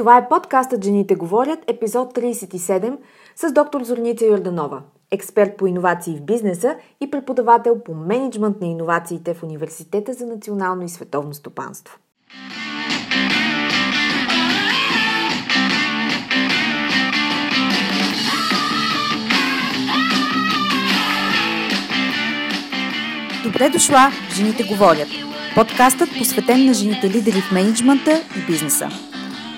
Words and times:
Това 0.00 0.16
е 0.16 0.28
подкастът 0.28 0.84
Жените 0.84 1.14
говорят, 1.14 1.58
епизод 1.66 2.14
37 2.14 2.96
с 3.36 3.52
доктор 3.52 3.82
Зорница 3.82 4.26
Йорданова, 4.26 4.82
експерт 5.10 5.56
по 5.56 5.66
иновации 5.66 6.16
в 6.16 6.22
бизнеса 6.22 6.76
и 7.00 7.10
преподавател 7.10 7.78
по 7.84 7.94
менеджмент 7.94 8.60
на 8.60 8.66
иновациите 8.66 9.34
в 9.34 9.42
Университета 9.42 10.12
за 10.12 10.26
национално 10.26 10.82
и 10.82 10.88
световно 10.88 11.34
стопанство. 11.34 11.98
Добре 23.44 23.70
дошла, 23.70 24.10
Жените 24.34 24.64
говорят. 24.64 25.08
Подкастът 25.54 26.08
посветен 26.18 26.66
на 26.66 26.74
жените 26.74 27.10
лидери 27.10 27.40
в 27.40 27.52
менеджмента 27.52 28.22
и 28.38 28.46
бизнеса. 28.46 28.88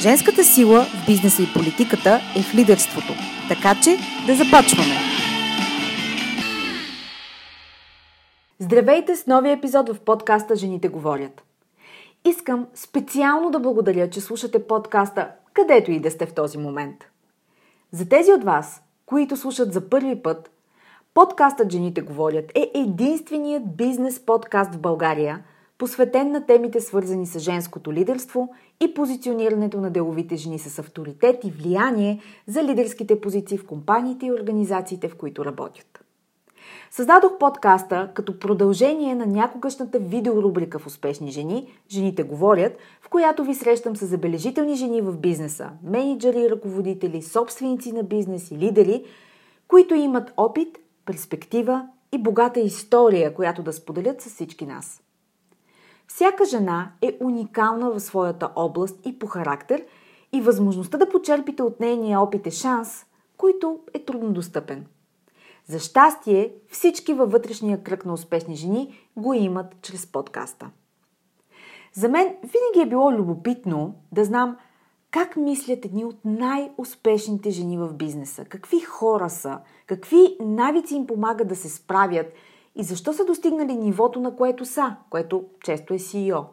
Женската 0.00 0.44
сила 0.44 0.84
в 0.84 1.06
бизнеса 1.06 1.42
и 1.42 1.52
политиката 1.54 2.20
е 2.36 2.42
в 2.42 2.54
лидерството– 2.54 3.12
така 3.48 3.74
че 3.82 3.96
да 4.26 4.34
започваме! 4.34 4.94
Здравейте 8.58 9.16
с 9.16 9.26
новия 9.26 9.52
епизод 9.52 9.88
в 9.88 10.00
подкаста 10.00 10.56
Жените 10.56 10.88
говорят. 10.88 11.42
Искам 12.24 12.66
специално 12.74 13.50
да 13.50 13.60
благодаря, 13.60 14.10
че 14.10 14.20
слушате 14.20 14.66
подкаста 14.66 15.30
където 15.52 15.90
и 15.90 16.00
да 16.00 16.10
сте 16.10 16.26
в 16.26 16.34
този 16.34 16.58
момент. 16.58 16.96
За 17.92 18.08
тези 18.08 18.32
от 18.32 18.44
вас, 18.44 18.82
които 19.06 19.36
слушат 19.36 19.72
за 19.72 19.88
първи 19.88 20.22
път, 20.22 20.50
подкастът 21.14 21.72
Жените 21.72 22.00
говорят 22.00 22.52
е 22.54 22.70
единственият 22.74 23.76
бизнес 23.76 24.26
подкаст 24.26 24.74
в 24.74 24.78
България– 24.78 25.42
посветен 25.78 26.32
на 26.32 26.46
темите 26.46 26.80
свързани 26.80 27.26
с 27.26 27.38
женското 27.38 27.92
лидерство 27.92 28.48
и 28.80 28.94
позиционирането 28.94 29.80
на 29.80 29.90
деловите 29.90 30.36
жени 30.36 30.58
с 30.58 30.78
авторитет 30.78 31.44
и 31.44 31.50
влияние 31.50 32.20
за 32.46 32.64
лидерските 32.64 33.20
позиции 33.20 33.58
в 33.58 33.66
компаниите 33.66 34.26
и 34.26 34.32
организациите, 34.32 35.08
в 35.08 35.16
които 35.16 35.44
работят. 35.44 36.04
Създадох 36.90 37.38
подкаста 37.38 38.10
като 38.14 38.38
продължение 38.38 39.14
на 39.14 39.26
някогашната 39.26 39.98
видеорубрика 39.98 40.78
в 40.78 40.86
Успешни 40.86 41.30
жени 41.30 41.72
«Жените 41.90 42.22
говорят», 42.22 42.76
в 43.02 43.08
която 43.08 43.44
ви 43.44 43.54
срещам 43.54 43.96
с 43.96 44.06
забележителни 44.06 44.74
жени 44.74 45.00
в 45.00 45.16
бизнеса, 45.16 45.70
менеджери, 45.82 46.50
ръководители, 46.50 47.22
собственици 47.22 47.92
на 47.92 48.02
бизнес 48.02 48.50
и 48.50 48.58
лидери, 48.58 49.04
които 49.68 49.94
имат 49.94 50.32
опит, 50.36 50.78
перспектива 51.04 51.88
и 52.12 52.18
богата 52.18 52.60
история, 52.60 53.34
която 53.34 53.62
да 53.62 53.72
споделят 53.72 54.22
с 54.22 54.26
всички 54.26 54.66
нас. 54.66 55.02
Всяка 56.08 56.44
жена 56.44 56.92
е 57.02 57.18
уникална 57.20 57.90
в 57.90 58.00
своята 58.00 58.50
област 58.56 59.06
и 59.06 59.18
по 59.18 59.26
характер 59.26 59.84
и 60.32 60.40
възможността 60.40 60.98
да 60.98 61.08
почерпите 61.08 61.62
от 61.62 61.80
нейния 61.80 62.20
опит 62.20 62.46
е 62.46 62.50
шанс, 62.50 63.06
който 63.36 63.80
е 63.94 64.04
трудно 64.04 64.32
достъпен. 64.32 64.86
За 65.66 65.78
щастие, 65.78 66.52
всички 66.70 67.14
във 67.14 67.32
вътрешния 67.32 67.82
кръг 67.82 68.04
на 68.04 68.12
успешни 68.12 68.56
жени 68.56 68.98
го 69.16 69.34
имат 69.34 69.82
чрез 69.82 70.06
подкаста. 70.06 70.70
За 71.92 72.08
мен 72.08 72.26
винаги 72.26 72.86
е 72.86 72.90
било 72.90 73.12
любопитно 73.12 73.94
да 74.12 74.24
знам 74.24 74.56
как 75.10 75.36
мислят 75.36 75.84
едни 75.84 76.04
от 76.04 76.24
най-успешните 76.24 77.50
жени 77.50 77.78
в 77.78 77.94
бизнеса, 77.94 78.44
какви 78.44 78.80
хора 78.80 79.30
са, 79.30 79.58
какви 79.86 80.36
навици 80.40 80.94
им 80.94 81.06
помагат 81.06 81.48
да 81.48 81.56
се 81.56 81.68
справят– 81.68 82.26
и 82.74 82.82
защо 82.82 83.12
са 83.12 83.24
достигнали 83.24 83.76
нивото, 83.76 84.20
на 84.20 84.36
което 84.36 84.64
са, 84.64 84.96
което 85.10 85.44
често 85.60 85.94
е 85.94 85.98
CEO. 85.98 86.44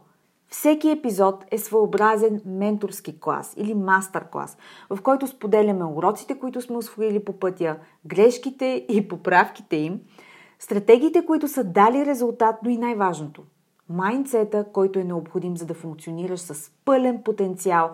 Всеки 0.48 0.90
епизод 0.90 1.46
е 1.52 1.58
своеобразен 1.58 2.42
менторски 2.46 3.20
клас 3.20 3.54
или 3.58 3.74
мастер 3.74 4.26
клас, 4.32 4.58
в 4.90 5.02
който 5.02 5.28
споделяме 5.28 5.86
уроците, 5.86 6.40
които 6.40 6.62
сме 6.62 6.78
освоили 6.78 7.26
по 7.26 7.34
пътя, 7.34 7.78
грешките 8.06 8.86
и 8.90 9.08
поправките 9.08 9.76
им, 9.76 10.00
стратегиите, 10.60 11.26
които 11.26 11.48
са 11.48 11.64
дали 11.64 12.06
резултат, 12.06 12.56
но 12.64 12.70
и 12.70 12.78
най-важното– 12.78 13.44
майндсета, 13.90 14.66
който 14.74 15.00
е 15.00 15.04
необходим 15.04 15.58
за 15.58 15.66
да 15.66 15.74
функционираш 15.74 16.40
с 16.40 16.72
пълен 16.86 17.24
потенциал 17.24 17.92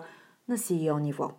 на 0.48 0.56
CEO 0.58 1.00
ниво. 1.00 1.30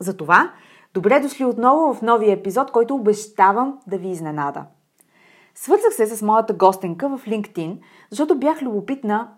Затова, 0.00 0.52
добре 0.94 1.20
дошли 1.20 1.44
отново 1.44 1.94
в 1.94 2.02
новия 2.02 2.32
епизод, 2.32 2.70
който 2.70 2.94
обещавам 2.94 3.78
да 3.86 3.98
ви 3.98 4.08
изненада– 4.08 4.64
Свързах 5.54 5.94
се 5.94 6.06
с 6.06 6.22
моята 6.22 6.54
гостенка 6.54 7.08
в 7.08 7.26
LinkedIn, 7.26 7.78
защото 8.10 8.38
бях 8.38 8.62
любопитна 8.62 9.28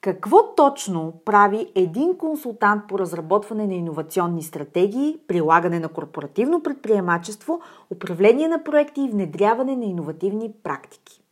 какво 0.00 0.54
точно 0.54 1.12
прави 1.24 1.72
един 1.74 2.16
консултант 2.16 2.82
по 2.88 2.98
разработване 2.98 3.66
на 3.66 3.74
иновационни 3.74 4.42
стратегии, 4.42 5.18
прилагане 5.28 5.80
на 5.80 5.88
корпоративно 5.88 6.62
предприемачество, 6.62 7.60
управление 7.90 8.48
на 8.48 8.64
проекти 8.64 9.00
и 9.00 9.08
внедряване 9.08 9.76
на 9.76 9.84
иновативни 9.84 10.52
практики. 10.62 11.22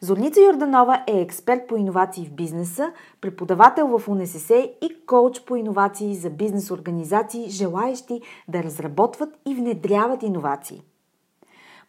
Зорница 0.00 0.40
Йорданова 0.40 1.04
е 1.06 1.20
експерт 1.20 1.68
по 1.68 1.76
иновации 1.76 2.26
в 2.26 2.32
бизнеса, 2.32 2.92
преподавател 3.20 3.98
в 3.98 4.08
УНСС 4.08 4.54
и 4.82 5.06
коуч 5.06 5.40
по 5.40 5.56
иновации 5.56 6.14
за 6.14 6.30
бизнес 6.30 6.70
организации, 6.70 7.50
желаещи 7.50 8.20
да 8.48 8.62
разработват 8.62 9.30
и 9.46 9.54
внедряват 9.54 10.22
иновации– 10.22 10.82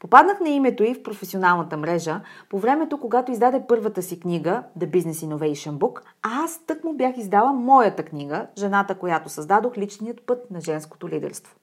Попаднах 0.06 0.40
на 0.40 0.50
името 0.50 0.84
и 0.84 0.94
в 0.94 1.04
професионалната 1.04 1.78
мрежа 1.78 2.22
по 2.50 2.60
времето, 2.60 3.00
когато 3.00 3.32
издаде 3.32 3.64
първата 3.68 4.02
си 4.02 4.20
книга 4.20 4.64
The 4.80 4.90
Business 4.90 5.28
Innovation 5.28 5.72
Book, 5.72 6.00
а 6.24 6.44
аз 6.44 6.62
тък 6.68 6.84
му 6.84 6.94
бях 6.94 7.18
издала 7.18 7.54
моята 7.54 8.04
книга, 8.04 8.48
жената, 8.58 8.96
която 8.96 9.30
създадох 9.30 9.78
личният 9.78 10.22
път 10.22 10.52
на 10.52 10.62
женското 10.62 11.10
лидерство. 11.10 11.56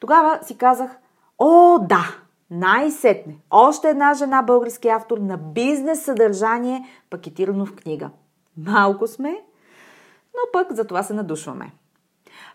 Тогава 0.00 0.38
си 0.42 0.58
казах, 0.58 0.98
о, 1.38 1.78
да, 1.78 2.16
най-сетне, 2.50 3.36
още 3.50 3.88
една 3.88 4.14
жена 4.14 4.42
български 4.42 4.88
автор 4.88 5.18
на 5.18 5.36
бизнес 5.36 6.04
съдържание, 6.04 6.86
пакетирано 7.10 7.66
в 7.66 7.74
книга. 7.74 8.10
Малко 8.56 9.06
сме, 9.06 9.30
но 10.34 10.40
пък 10.52 10.72
за 10.72 10.86
това 10.86 11.02
се 11.02 11.14
надушваме. 11.14 11.72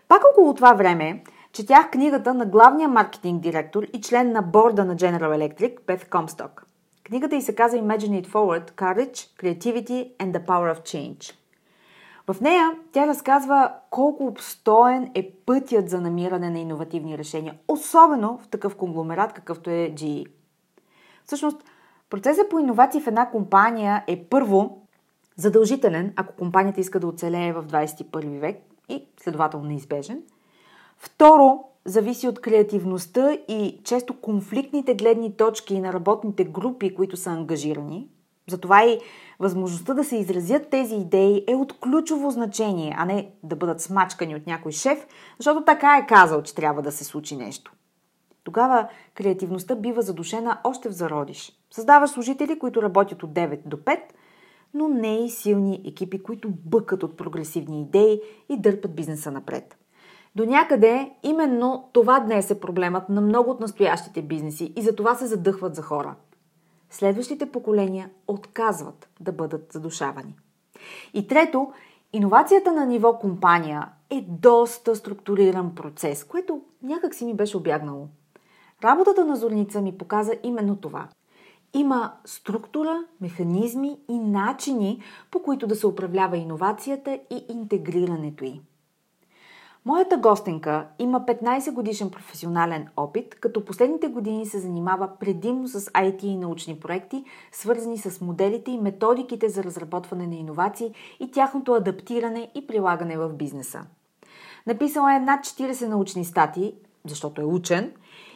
Пак 0.08 0.22
около 0.32 0.54
това 0.54 0.72
време 0.72 1.22
Четях 1.52 1.90
книгата 1.90 2.34
на 2.34 2.46
главния 2.46 2.88
маркетинг 2.88 3.42
директор 3.42 3.82
и 3.82 4.00
член 4.00 4.32
на 4.32 4.42
борда 4.42 4.84
на 4.84 4.96
General 4.96 5.20
Electric, 5.20 5.86
Бет 5.86 6.10
Комсток. 6.10 6.66
Книгата 7.04 7.36
й 7.36 7.42
се 7.42 7.54
казва 7.54 7.78
Imagine 7.78 8.22
It 8.22 8.26
Forward– 8.26 8.72
Courage, 8.72 9.42
Creativity 9.42 10.16
and 10.16 10.32
the 10.32 10.46
Power 10.46 10.74
of 10.74 10.80
Change. 10.80 11.34
В 12.26 12.40
нея 12.40 12.70
тя 12.92 13.06
разказва 13.06 13.72
колко 13.90 14.26
обстоен 14.26 15.10
е 15.14 15.30
пътят 15.46 15.90
за 15.90 16.00
намиране 16.00 16.50
на 16.50 16.58
иновативни 16.58 17.18
решения, 17.18 17.54
особено 17.68 18.38
в 18.38 18.48
такъв 18.48 18.76
конгломерат, 18.76 19.32
какъвто 19.32 19.70
е 19.70 19.92
GE. 19.94 20.26
Всъщност, 21.24 21.64
процесът 22.10 22.50
по 22.50 22.58
иновации 22.58 23.00
в 23.00 23.06
една 23.06 23.30
компания 23.30 24.04
е 24.06 24.24
първо 24.30 24.86
задължителен, 25.36 26.12
ако 26.16 26.34
компанията 26.34 26.80
иска 26.80 27.00
да 27.00 27.06
оцелее 27.06 27.52
в 27.52 27.64
21 27.64 28.38
век 28.38 28.56
и 28.88 29.06
следователно 29.20 29.66
неизбежен– 29.66 30.22
Второ, 30.98 31.64
зависи 31.84 32.28
от 32.28 32.40
креативността 32.40 33.32
и 33.48 33.80
често 33.84 34.20
конфликтните 34.20 34.94
гледни 34.94 35.36
точки 35.36 35.80
на 35.80 35.92
работните 35.92 36.44
групи, 36.44 36.94
които 36.94 37.16
са 37.16 37.30
ангажирани. 37.30 38.08
Затова 38.50 38.84
и 38.84 39.00
възможността 39.40 39.94
да 39.94 40.04
се 40.04 40.16
изразят 40.16 40.70
тези 40.70 40.94
идеи 40.94 41.44
е 41.48 41.54
от 41.54 41.80
ключово 41.80 42.30
значение, 42.30 42.94
а 42.98 43.04
не 43.04 43.30
да 43.42 43.56
бъдат 43.56 43.80
смачкани 43.80 44.36
от 44.36 44.46
някой 44.46 44.72
шеф, 44.72 45.06
защото 45.38 45.64
така 45.64 45.96
е 45.96 46.06
казал, 46.06 46.42
че 46.42 46.54
трябва 46.54 46.82
да 46.82 46.92
се 46.92 47.04
случи 47.04 47.36
нещо. 47.36 47.72
Тогава 48.44 48.88
креативността 49.14 49.74
бива 49.74 50.02
задушена 50.02 50.60
още 50.64 50.88
в 50.88 50.92
зародиш. 50.92 51.52
Създаваш 51.70 52.10
служители, 52.10 52.58
които 52.58 52.82
работят 52.82 53.22
от 53.22 53.30
9 53.30 53.60
до 53.66 53.76
5, 53.76 54.00
но 54.74 54.88
не 54.88 55.24
и 55.24 55.30
силни 55.30 55.82
екипи, 55.86 56.22
които 56.22 56.48
бъкат 56.50 57.02
от 57.02 57.16
прогресивни 57.16 57.82
идеи 57.82 58.20
и 58.48 58.60
дърпат 58.60 58.94
бизнеса 58.94 59.30
напред. 59.30 59.78
До 60.38 60.44
някъде 60.44 61.10
именно 61.22 61.88
това 61.92 62.20
днес 62.20 62.50
е 62.50 62.60
проблемът 62.60 63.08
на 63.08 63.20
много 63.20 63.50
от 63.50 63.60
настоящите 63.60 64.22
бизнеси 64.22 64.72
и 64.76 64.82
за 64.82 64.96
това 64.96 65.14
се 65.14 65.26
задъхват 65.26 65.74
за 65.74 65.82
хора. 65.82 66.14
Следващите 66.90 67.50
поколения 67.50 68.10
отказват 68.28 69.08
да 69.20 69.32
бъдат 69.32 69.72
задушавани. 69.72 70.34
И 71.14 71.26
трето, 71.26 71.72
иновацията 72.12 72.72
на 72.72 72.86
ниво 72.86 73.18
компания 73.18 73.88
е 74.10 74.24
доста 74.28 74.96
структуриран 74.96 75.74
процес, 75.74 76.24
което 76.24 76.60
някак 76.82 77.14
си 77.14 77.24
ми 77.24 77.34
беше 77.34 77.56
обягнало. 77.56 78.08
Работата 78.84 79.24
на 79.24 79.36
Зорница 79.36 79.80
ми 79.82 79.98
показа 79.98 80.32
именно 80.42 80.76
това. 80.76 81.08
Има 81.74 82.12
структура, 82.24 83.04
механизми 83.20 83.98
и 84.08 84.18
начини, 84.18 85.02
по 85.30 85.42
които 85.42 85.66
да 85.66 85.76
се 85.76 85.86
управлява 85.86 86.36
иновацията 86.36 87.20
и 87.30 87.44
интегрирането 87.48 88.44
й. 88.44 88.60
Моята 89.88 90.16
гостенка 90.16 90.86
има 90.98 91.20
15 91.20 91.72
годишен 91.72 92.10
професионален 92.10 92.88
опит, 92.96 93.34
като 93.34 93.64
последните 93.64 94.08
години 94.08 94.46
се 94.46 94.58
занимава 94.58 95.10
предимно 95.20 95.68
с 95.68 95.80
IT 95.80 96.24
и 96.24 96.36
научни 96.36 96.80
проекти, 96.80 97.24
свързани 97.52 97.98
с 97.98 98.20
моделите 98.20 98.70
и 98.70 98.78
методиките 98.78 99.48
за 99.48 99.64
разработване 99.64 100.26
на 100.26 100.34
иновации 100.34 100.94
и 101.20 101.30
тяхното 101.30 101.72
адаптиране 101.72 102.50
и 102.54 102.66
прилагане 102.66 103.18
в 103.18 103.28
бизнеса. 103.28 103.80
Написала 104.66 105.14
е 105.14 105.20
над 105.20 105.40
40 105.40 105.88
научни 105.88 106.24
статии, 106.24 106.74
защото 107.06 107.40
е 107.40 107.44
учен, 107.44 107.92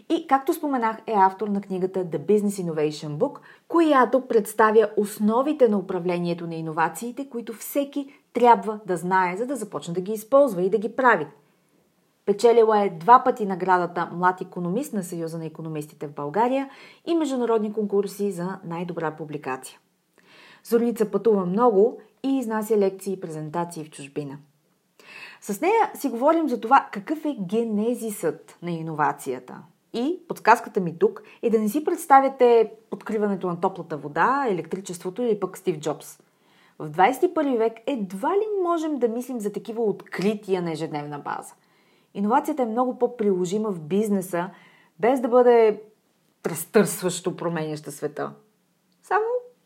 и, 0.08 0.26
както 0.26 0.54
споменах, 0.54 0.96
е 1.06 1.12
автор 1.16 1.48
на 1.48 1.60
книгата 1.60 2.04
The 2.04 2.18
Business 2.18 2.64
Innovation 2.64 3.16
Book, 3.16 3.38
която 3.68 4.20
представя 4.20 4.88
основите 4.96 5.68
на 5.68 5.78
управлението 5.78 6.46
на 6.46 6.54
иновациите, 6.54 7.28
които 7.30 7.52
всеки 7.52 8.06
трябва 8.32 8.80
да 8.86 8.96
знае, 8.96 9.36
за 9.36 9.46
да 9.46 9.56
започне 9.56 9.94
да 9.94 10.00
ги 10.00 10.12
използва 10.12 10.62
и 10.62 10.70
да 10.70 10.78
ги 10.78 10.96
прави. 10.96 11.26
Печелила 12.26 12.80
е 12.80 12.90
два 12.90 13.24
пъти 13.24 13.46
наградата 13.46 14.10
Млад 14.12 14.40
економист 14.40 14.92
на 14.92 15.02
Съюза 15.02 15.38
на 15.38 15.46
економистите 15.46 16.06
в 16.06 16.12
България 16.12 16.70
и 17.06 17.14
международни 17.14 17.72
конкурси 17.72 18.32
за 18.32 18.58
най-добра 18.64 19.10
публикация. 19.10 19.78
Зорница 20.64 21.10
пътува 21.10 21.46
много 21.46 22.00
и 22.22 22.38
изнася 22.38 22.76
лекции 22.76 23.12
и 23.12 23.20
презентации 23.20 23.84
в 23.84 23.90
чужбина. 23.90 24.38
С 25.40 25.60
нея 25.60 25.90
си 25.94 26.08
говорим 26.08 26.48
за 26.48 26.60
това 26.60 26.88
какъв 26.92 27.24
е 27.24 27.36
генезисът 27.40 28.58
на 28.62 28.70
иновацията. 28.70 29.58
И 29.92 30.18
подсказката 30.28 30.80
ми 30.80 30.98
тук 30.98 31.22
е 31.42 31.50
да 31.50 31.58
не 31.58 31.68
си 31.68 31.84
представяте 31.84 32.72
откриването 32.90 33.46
на 33.46 33.60
топлата 33.60 33.96
вода, 33.96 34.46
електричеството 34.48 35.22
или 35.22 35.40
пък 35.40 35.58
Стив 35.58 35.78
Джобс. 35.78 36.18
В 36.78 36.90
21 36.90 37.58
век 37.58 37.72
едва 37.86 38.30
ли 38.30 38.62
можем 38.62 38.98
да 38.98 39.08
мислим 39.08 39.40
за 39.40 39.52
такива 39.52 39.82
открития 39.82 40.62
на 40.62 40.72
ежедневна 40.72 41.18
база. 41.18 41.54
Иновацията 42.14 42.62
е 42.62 42.66
много 42.66 42.98
по-приложима 42.98 43.70
в 43.70 43.80
бизнеса, 43.80 44.50
без 44.98 45.20
да 45.20 45.28
бъде 45.28 45.82
разтърсващо 46.46 47.36
променяща 47.36 47.92
света. 47.92 48.32
Само 49.02 49.24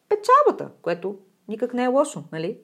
печалбата, 0.08 0.70
което 0.82 1.16
никак 1.48 1.74
не 1.74 1.84
е 1.84 1.88
лошо, 1.88 2.24
нали? 2.32 2.58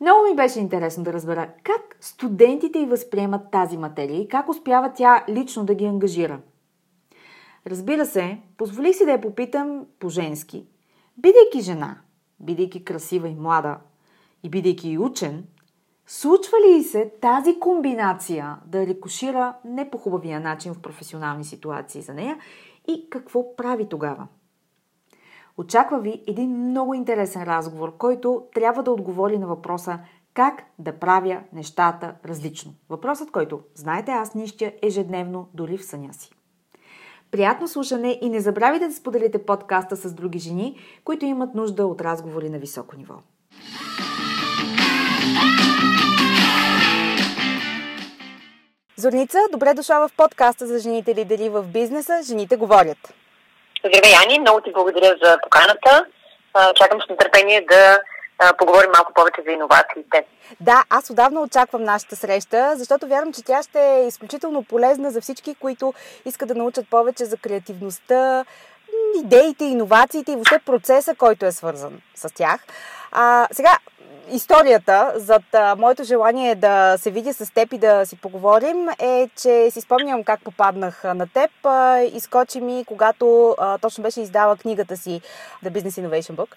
Много 0.00 0.28
ми 0.30 0.36
беше 0.36 0.60
интересно 0.60 1.04
да 1.04 1.12
разбера 1.12 1.48
как 1.62 1.96
студентите 2.00 2.78
й 2.78 2.86
възприемат 2.86 3.50
тази 3.50 3.76
материя 3.76 4.20
и 4.20 4.28
как 4.28 4.48
успява 4.48 4.92
тя 4.94 5.24
лично 5.28 5.64
да 5.64 5.74
ги 5.74 5.84
ангажира. 5.84 6.40
Разбира 7.66 8.06
се, 8.06 8.38
позволих 8.56 8.96
си 8.96 9.04
да 9.04 9.10
я 9.10 9.20
попитам 9.20 9.86
по-женски. 9.98 10.66
Бидейки 11.18 11.60
жена, 11.60 12.00
бидейки 12.40 12.84
красива 12.84 13.28
и 13.28 13.34
млада 13.34 13.78
и 14.42 14.48
бидейки 14.48 14.98
учен, 14.98 15.44
случва 16.12 16.56
ли 16.68 16.82
се 16.82 17.12
тази 17.20 17.58
комбинация 17.60 18.56
да 18.66 18.86
рекошира 18.86 19.54
не 19.64 19.90
по 19.90 19.98
хубавия 19.98 20.40
начин 20.40 20.74
в 20.74 20.80
професионални 20.80 21.44
ситуации 21.44 22.02
за 22.02 22.14
нея 22.14 22.38
и 22.88 23.10
какво 23.10 23.56
прави 23.56 23.88
тогава? 23.88 24.26
Очаква 25.56 26.00
ви 26.00 26.22
един 26.26 26.50
много 26.50 26.94
интересен 26.94 27.42
разговор, 27.42 27.96
който 27.96 28.42
трябва 28.54 28.82
да 28.82 28.90
отговори 28.90 29.38
на 29.38 29.46
въпроса 29.46 29.98
как 30.34 30.62
да 30.78 30.98
правя 30.98 31.42
нещата 31.52 32.14
различно. 32.24 32.72
Въпросът, 32.88 33.30
който, 33.30 33.60
знаете, 33.74 34.10
аз 34.10 34.34
нищя 34.34 34.72
ежедневно, 34.82 35.48
дори 35.54 35.78
в 35.78 35.84
съня 35.84 36.14
си. 36.14 36.30
Приятно 37.30 37.68
слушане 37.68 38.18
и 38.22 38.28
не 38.28 38.40
забравяйте 38.40 38.88
да 38.88 38.94
споделите 38.94 39.44
подкаста 39.44 39.96
с 39.96 40.14
други 40.14 40.38
жени, 40.38 40.76
които 41.04 41.24
имат 41.24 41.54
нужда 41.54 41.86
от 41.86 42.00
разговори 42.00 42.50
на 42.50 42.58
високо 42.58 42.96
ниво. 42.96 43.14
Зорница, 49.00 49.38
добре 49.52 49.74
дошла 49.74 50.08
в 50.08 50.10
подкаста 50.16 50.66
за 50.66 50.78
жените 50.78 51.14
лидери 51.14 51.48
в 51.48 51.62
бизнеса 51.62 52.20
Жените 52.22 52.56
говорят. 52.56 53.14
Здравей, 53.78 54.12
Ани, 54.24 54.38
много 54.38 54.60
ти 54.60 54.72
благодаря 54.72 55.16
за 55.22 55.38
поканата. 55.42 56.06
Чакам 56.74 57.00
с 57.00 57.08
нетърпение 57.10 57.66
да 57.70 58.00
поговорим 58.58 58.90
малко 58.96 59.12
повече 59.14 59.42
за 59.46 59.52
иновациите. 59.52 60.24
Да, 60.60 60.84
аз 60.90 61.10
отдавна 61.10 61.40
очаквам 61.40 61.82
нашата 61.84 62.16
среща, 62.16 62.72
защото 62.76 63.06
вярвам, 63.06 63.32
че 63.32 63.44
тя 63.44 63.62
ще 63.62 63.80
е 63.80 64.06
изключително 64.06 64.64
полезна 64.64 65.10
за 65.10 65.20
всички, 65.20 65.54
които 65.54 65.94
искат 66.24 66.48
да 66.48 66.54
научат 66.54 66.88
повече 66.90 67.24
за 67.24 67.36
креативността, 67.36 68.44
идеите, 69.18 69.64
иновациите 69.64 70.32
и 70.32 70.34
въобще 70.34 70.58
процеса, 70.58 71.14
който 71.14 71.46
е 71.46 71.52
свързан 71.52 72.00
с 72.14 72.34
тях. 72.34 72.60
А, 73.12 73.48
сега, 73.52 73.78
историята 74.32 75.12
зад 75.16 75.42
а, 75.54 75.76
моето 75.76 76.04
желание 76.04 76.54
да 76.54 76.96
се 76.98 77.10
видя 77.10 77.34
с 77.34 77.54
теб 77.54 77.72
и 77.72 77.78
да 77.78 78.06
си 78.06 78.16
поговорим 78.16 78.88
е, 78.98 79.28
че 79.36 79.70
си 79.70 79.80
спомням 79.80 80.24
как 80.24 80.40
попаднах 80.44 81.04
на 81.04 81.26
теб. 81.26 81.50
А, 81.64 82.00
изкочи 82.00 82.60
ми, 82.60 82.84
когато 82.86 83.56
а, 83.58 83.78
точно 83.78 84.02
беше 84.02 84.20
издала 84.20 84.56
книгата 84.56 84.96
си 84.96 85.20
The 85.64 85.70
Business 85.70 86.06
Innovation 86.06 86.34
Book. 86.34 86.54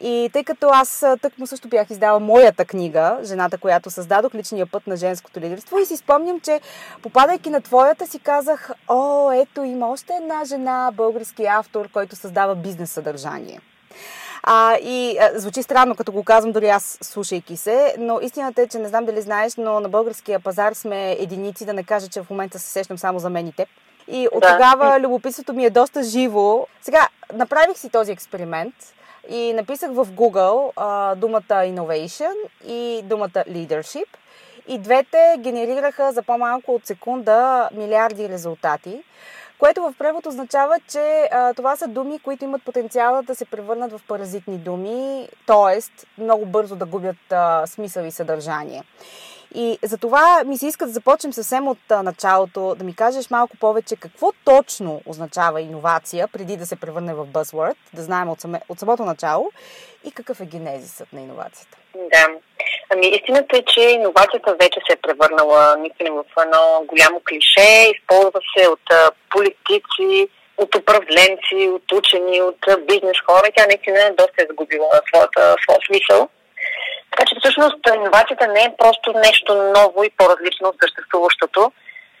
И 0.00 0.30
тъй 0.32 0.44
като 0.44 0.68
аз 0.68 1.04
тъкмо 1.22 1.46
също 1.46 1.68
бях 1.68 1.90
издала 1.90 2.20
моята 2.20 2.64
книга, 2.64 3.18
Жената, 3.22 3.58
която 3.58 3.90
създадох, 3.90 4.34
личния 4.34 4.66
път 4.66 4.86
на 4.86 4.96
женското 4.96 5.40
лидерство, 5.40 5.78
и 5.78 5.86
си 5.86 5.96
спомням, 5.96 6.40
че 6.40 6.60
попадайки 7.02 7.50
на 7.50 7.60
твоята 7.60 8.06
си 8.06 8.18
казах, 8.18 8.70
о, 8.88 9.32
ето 9.32 9.62
има 9.62 9.88
още 9.88 10.12
една 10.12 10.44
жена, 10.44 10.90
български 10.94 11.44
автор, 11.44 11.88
който 11.88 12.16
създава 12.16 12.54
бизнес 12.54 12.92
съдържание. 12.92 13.60
А, 14.42 14.76
и 14.82 15.18
а, 15.20 15.38
звучи 15.38 15.62
странно, 15.62 15.94
като 15.94 16.12
го 16.12 16.24
казвам, 16.24 16.52
дори 16.52 16.68
аз 16.68 16.98
слушайки 17.02 17.56
се, 17.56 17.94
но 17.98 18.20
истината 18.20 18.62
е, 18.62 18.68
че 18.68 18.78
не 18.78 18.88
знам 18.88 19.04
дали 19.04 19.20
знаеш, 19.20 19.56
но 19.56 19.80
на 19.80 19.88
българския 19.88 20.40
пазар 20.40 20.72
сме 20.72 21.12
единици, 21.12 21.64
да 21.64 21.72
не 21.72 21.84
кажа, 21.84 22.08
че 22.08 22.22
в 22.22 22.30
момента 22.30 22.58
се 22.58 22.70
сещам 22.70 22.98
само 22.98 23.18
за 23.18 23.30
мен 23.30 23.46
и 23.46 23.52
теб. 23.52 23.68
И 24.08 24.28
от 24.32 24.40
да. 24.40 24.52
тогава 24.52 25.00
любопитството 25.00 25.52
ми 25.52 25.64
е 25.64 25.70
доста 25.70 26.02
живо. 26.02 26.66
Сега, 26.80 27.08
направих 27.34 27.78
си 27.78 27.88
този 27.88 28.12
експеримент 28.12 28.74
и 29.30 29.52
написах 29.52 29.90
в 29.92 30.06
Google 30.06 30.72
а, 30.76 31.14
думата 31.14 31.42
Innovation 31.48 32.34
и 32.66 33.02
думата 33.04 33.28
Leadership. 33.28 34.06
И 34.68 34.78
двете 34.78 35.36
генерираха 35.38 36.12
за 36.12 36.22
по-малко 36.22 36.74
от 36.74 36.86
секунда 36.86 37.68
милиарди 37.72 38.28
резултати 38.28 39.02
което 39.58 39.82
в 39.82 39.94
превод 39.98 40.26
означава, 40.26 40.80
че 40.88 41.28
а, 41.32 41.54
това 41.54 41.76
са 41.76 41.88
думи, 41.88 42.18
които 42.18 42.44
имат 42.44 42.62
потенциала 42.62 43.22
да 43.22 43.34
се 43.34 43.44
превърнат 43.44 43.92
в 43.92 44.00
паразитни 44.08 44.58
думи, 44.58 45.28
т.е. 45.46 45.80
много 46.22 46.46
бързо 46.46 46.76
да 46.76 46.86
губят 46.86 47.32
а, 47.32 47.66
смисъл 47.66 48.04
и 48.04 48.10
съдържание. 48.10 48.82
И 49.54 49.78
за 49.82 49.98
това 49.98 50.42
ми 50.46 50.58
се 50.58 50.66
иска 50.66 50.86
да 50.86 50.92
започнем 50.92 51.32
съвсем 51.32 51.68
от 51.68 51.78
началото, 51.90 52.74
да 52.74 52.84
ми 52.84 52.94
кажеш 52.94 53.30
малко 53.30 53.56
повече 53.56 53.96
какво 53.96 54.32
точно 54.44 55.00
означава 55.06 55.60
иновация, 55.60 56.28
преди 56.28 56.56
да 56.56 56.66
се 56.66 56.76
превърне 56.76 57.14
в 57.14 57.26
buzzword, 57.26 57.76
да 57.92 58.02
знаем 58.02 58.28
от, 58.28 58.40
саме, 58.40 58.60
от 58.68 58.78
самото 58.78 59.04
начало 59.04 59.50
и 60.04 60.12
какъв 60.12 60.40
е 60.40 60.44
генезисът 60.46 61.12
на 61.12 61.20
иновацията. 61.20 61.78
Да. 61.94 62.26
Ами 62.90 63.06
истината 63.06 63.56
е, 63.56 63.62
че 63.62 63.80
иновацията 63.80 64.56
вече 64.60 64.80
се 64.86 64.92
е 64.92 65.00
превърнала 65.02 65.76
наистина 65.78 66.10
в 66.12 66.24
едно 66.42 66.84
голямо 66.86 67.20
клише, 67.28 67.92
използва 67.94 68.40
се 68.56 68.68
от 68.68 69.14
политици, 69.30 70.28
от 70.56 70.74
управленци, 70.74 71.68
от 71.68 71.92
учени, 71.92 72.42
от 72.42 72.66
бизнес 72.86 73.16
хора. 73.26 73.50
Тя 73.56 73.66
наистина 73.66 74.14
доста 74.18 74.42
е 74.42 74.46
загубила 74.48 75.00
своята, 75.08 75.56
своя 75.62 75.78
смисъл. 75.86 76.28
Така 77.10 77.24
че 77.26 77.36
всъщност 77.40 77.76
иновацията 77.94 78.46
не 78.46 78.60
е 78.60 78.74
просто 78.78 79.12
нещо 79.12 79.54
ново 79.54 80.04
и 80.04 80.10
по-различно 80.10 80.68
от 80.68 80.76
съществуващото. 80.82 81.72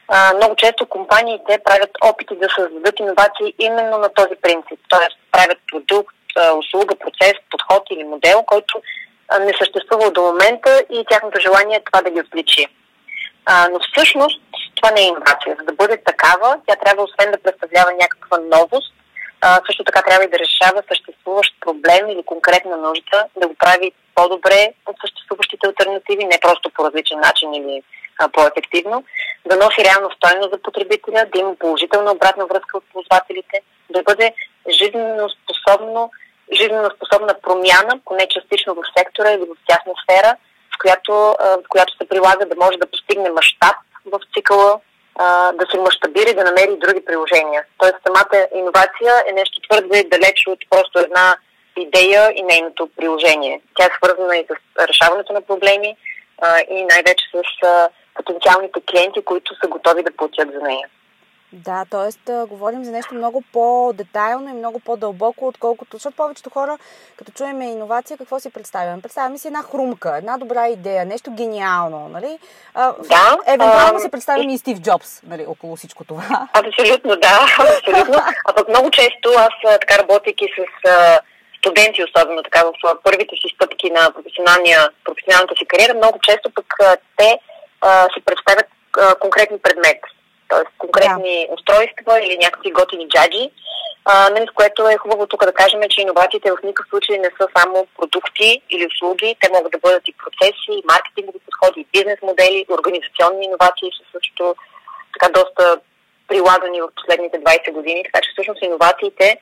А, 0.08 0.34
много 0.34 0.56
често 0.56 0.86
компаниите 0.86 1.58
правят 1.64 1.90
опити 2.00 2.36
да 2.36 2.48
създадат 2.56 3.00
иновации 3.00 3.54
именно 3.58 3.98
на 3.98 4.08
този 4.08 4.34
принцип. 4.42 4.80
Т.е. 4.90 5.08
правят 5.32 5.58
продукт, 5.72 6.16
услуга, 6.58 6.94
процес, 6.96 7.34
подход 7.50 7.82
или 7.90 8.04
модел, 8.04 8.42
който 8.42 8.82
не 9.40 9.52
съществува 9.58 10.10
до 10.10 10.22
момента 10.22 10.82
и 10.90 11.04
тяхното 11.10 11.40
желание 11.40 11.76
е 11.76 11.84
това 11.84 12.02
да 12.02 12.10
ги 12.10 12.20
отличи. 12.20 12.66
А, 13.46 13.68
но 13.72 13.78
всъщност 13.80 14.40
това 14.76 14.90
не 14.90 15.00
е 15.00 15.04
иновация. 15.04 15.56
За 15.58 15.64
да 15.64 15.72
бъде 15.72 15.96
такава, 16.04 16.56
тя 16.66 16.76
трябва 16.76 17.02
освен 17.02 17.32
да 17.32 17.42
представлява 17.42 17.92
някаква 17.92 18.38
новост, 18.38 18.94
а, 19.40 19.60
също 19.66 19.84
така 19.84 20.02
трябва 20.02 20.24
и 20.24 20.30
да 20.30 20.38
решава 20.38 20.82
съществуващ 20.88 21.54
проблем 21.60 22.08
или 22.08 22.22
конкретна 22.22 22.76
нужда, 22.76 23.24
да 23.36 23.48
го 23.48 23.54
прави 23.54 23.92
по-добре 24.14 24.72
от 24.86 24.96
съществуващите 25.00 25.66
альтернативи, 25.66 26.24
не 26.24 26.38
просто 26.40 26.70
по 26.70 26.84
различен 26.84 27.20
начин 27.20 27.54
или 27.54 27.82
а, 28.18 28.28
по-ефективно, 28.28 29.04
да 29.46 29.56
носи 29.56 29.84
реално 29.84 30.10
стойност 30.10 30.50
за 30.52 30.62
потребителя, 30.62 31.26
да 31.32 31.38
има 31.38 31.54
положителна 31.54 32.12
обратна 32.12 32.46
връзка 32.46 32.76
от 32.76 32.84
ползвателите, 32.92 33.62
да 33.90 34.02
бъде 34.02 34.34
жизненно 34.68 35.28
способно 35.30 36.10
жизненно 36.52 36.90
способна 36.96 37.34
промяна, 37.42 38.00
поне 38.04 38.28
частично 38.28 38.74
в 38.74 38.82
сектора 38.98 39.30
или 39.30 39.44
в 39.44 39.56
тясна 39.68 39.92
сфера, 40.02 40.36
в 40.74 40.78
която, 40.78 41.12
в 41.40 41.68
която 41.68 41.96
се 41.96 42.08
прилага 42.08 42.46
да 42.46 42.64
може 42.64 42.78
да 42.78 42.90
постигне 42.90 43.30
мащаб 43.30 43.76
в 44.04 44.20
цикъла 44.34 44.80
да 45.54 45.66
се 45.70 45.78
мащабира 45.78 46.30
и 46.30 46.34
да 46.34 46.44
намери 46.44 46.76
други 46.76 47.04
приложения. 47.04 47.64
Тоест 47.78 47.96
самата 48.06 48.46
иновация 48.54 49.12
е 49.28 49.32
нещо 49.32 49.60
твърде 49.68 50.04
далеч 50.04 50.46
от 50.46 50.58
просто 50.70 50.98
една 50.98 51.36
идея 51.76 52.32
и 52.34 52.42
нейното 52.42 52.88
приложение. 52.96 53.60
Тя 53.76 53.84
е 53.84 53.96
свързана 53.96 54.36
и 54.36 54.46
с 54.50 54.86
решаването 54.88 55.32
на 55.32 55.40
проблеми 55.40 55.96
и 56.70 56.84
най-вече 56.84 57.24
с 57.34 57.42
потенциалните 58.14 58.80
клиенти, 58.90 59.24
които 59.24 59.54
са 59.54 59.68
готови 59.68 60.02
да 60.02 60.16
платят 60.16 60.52
за 60.52 60.60
нея. 60.60 60.88
Да, 61.52 61.84
т.е. 61.90 62.32
говорим 62.46 62.84
за 62.84 62.90
нещо 62.90 63.14
много 63.14 63.42
по-детайлно 63.52 64.50
и 64.50 64.52
много 64.52 64.80
по-дълбоко, 64.80 65.46
отколкото, 65.46 65.96
защото 65.96 66.16
повечето 66.16 66.50
хора, 66.50 66.78
като 67.16 67.32
чуем 67.32 67.62
иновация, 67.62 68.18
какво 68.18 68.40
си 68.40 68.50
представяме? 68.50 69.02
Представяме 69.02 69.38
си 69.38 69.46
една 69.46 69.62
хрумка, 69.62 70.16
една 70.16 70.38
добра 70.38 70.68
идея, 70.68 71.06
нещо 71.06 71.30
гениално, 71.30 72.08
нали? 72.08 72.38
А, 72.74 72.92
да. 72.92 73.38
Евентуално 73.46 73.96
а, 73.96 74.00
си 74.00 74.10
представяме 74.10 74.52
и... 74.52 74.54
и 74.54 74.58
Стив 74.58 74.80
Джобс, 74.80 75.22
нали, 75.22 75.46
около 75.48 75.76
всичко 75.76 76.04
това. 76.04 76.48
Абсолютно, 76.52 77.16
да, 77.16 77.46
абсолютно. 77.58 78.22
А 78.44 78.52
пък 78.52 78.68
много 78.68 78.90
често 78.90 79.28
аз, 79.36 79.80
така 79.80 79.98
работейки 79.98 80.46
с 80.58 80.90
студенти, 81.58 82.04
особено 82.04 82.42
така 82.42 82.64
в 82.64 82.72
първите 83.04 83.36
си 83.36 83.54
стъпки 83.54 83.90
на 83.90 84.10
професионалната 85.04 85.54
си 85.58 85.66
кариера, 85.66 85.94
много 85.94 86.18
често 86.22 86.50
пък 86.54 86.74
те 87.16 87.40
а, 87.80 88.08
си 88.14 88.24
представят 88.24 88.66
а, 89.00 89.14
конкретни 89.14 89.58
предмети 89.58 90.17
т.е. 90.48 90.64
конкретни 90.78 91.46
да. 91.46 91.54
устройства 91.54 92.20
или 92.24 92.38
някакви 92.38 92.70
готини 92.70 93.08
джаджи, 93.08 93.50
а, 94.04 94.30
нали, 94.30 94.46
което 94.54 94.88
е 94.88 94.96
хубаво 94.96 95.26
тук 95.26 95.44
да 95.44 95.52
кажем, 95.52 95.80
че 95.90 96.00
иновациите 96.00 96.50
в 96.50 96.64
никакъв 96.64 96.90
случай 96.90 97.18
не 97.18 97.30
са 97.40 97.48
само 97.56 97.86
продукти 97.98 98.62
или 98.70 98.86
услуги, 98.86 99.36
те 99.40 99.48
могат 99.52 99.72
да 99.72 99.78
бъдат 99.78 100.08
и 100.08 100.14
процеси, 100.22 100.70
и 100.70 100.86
маркетингови 100.88 101.38
подходи, 101.38 101.80
и 101.80 101.86
бизнес 101.92 102.18
модели, 102.22 102.66
организационни 102.78 103.44
иновации 103.44 103.90
са 103.96 104.04
също 104.12 104.54
така 105.12 105.32
доста 105.32 105.80
прилагани 106.28 106.80
в 106.80 106.88
последните 106.96 107.40
20 107.40 107.72
години, 107.72 108.04
така 108.04 108.20
че 108.20 108.30
всъщност 108.32 108.62
иновациите, 108.62 109.40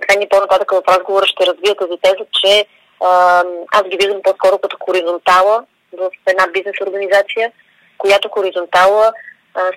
така 0.00 0.18
ни 0.18 0.28
по-нататък 0.28 0.70
в 0.70 0.88
разговора 0.88 1.26
ще 1.26 1.46
развия 1.46 1.74
тази 1.76 1.96
теза, 2.02 2.24
че 2.32 2.66
а, 3.04 3.44
аз 3.72 3.82
ги 3.82 3.96
виждам 3.96 4.22
по-скоро 4.22 4.58
като 4.58 4.76
хоризонтала 4.80 5.64
в 5.92 6.10
една 6.26 6.46
бизнес 6.46 6.76
организация, 6.86 7.52
която 7.98 8.28
хоризонтала 8.28 9.12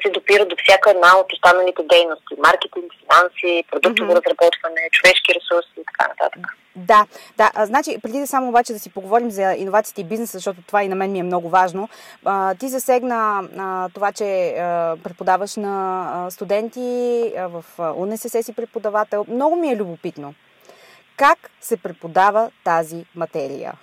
се 0.01 0.09
допира 0.09 0.45
до 0.45 0.55
всяка 0.63 0.91
една 0.91 1.19
от 1.19 1.33
останалите 1.33 1.83
дейности. 1.83 2.33
Маркетинг, 2.38 2.91
финанси, 3.01 3.63
продуктово 3.71 4.11
mm-hmm. 4.11 4.15
разработване, 4.15 4.89
човешки 4.91 5.33
ресурси 5.33 5.75
и 5.81 5.83
така 5.85 6.07
нататък. 6.09 6.41
Да, 6.75 7.05
да. 7.38 7.51
А, 7.53 7.65
значи, 7.65 7.97
преди 8.03 8.19
да 8.19 8.27
само 8.27 8.50
обаче 8.50 8.73
да 8.73 8.79
си 8.79 8.89
поговорим 8.89 9.31
за 9.31 9.53
иновациите 9.53 10.01
и 10.01 10.03
бизнеса, 10.03 10.38
защото 10.38 10.61
това 10.67 10.83
и 10.83 10.88
на 10.88 10.95
мен 10.95 11.11
ми 11.11 11.19
е 11.19 11.23
много 11.23 11.50
важно, 11.50 11.89
а, 12.25 12.55
ти 12.55 12.67
засегна 12.69 13.50
а, 13.57 13.89
това, 13.89 14.11
че 14.11 14.50
а, 14.50 14.97
преподаваш 15.03 15.55
на 15.55 16.05
а, 16.13 16.31
студенти 16.31 16.79
а, 17.38 17.47
в 17.47 17.65
УНСС 17.95 18.43
си 18.43 18.53
преподавател. 18.53 19.25
Много 19.27 19.55
ми 19.55 19.71
е 19.71 19.75
любопитно 19.75 20.33
как 21.21 21.51
се 21.61 21.77
преподава 21.77 22.51
тази 22.63 23.05
материя. 23.15 23.73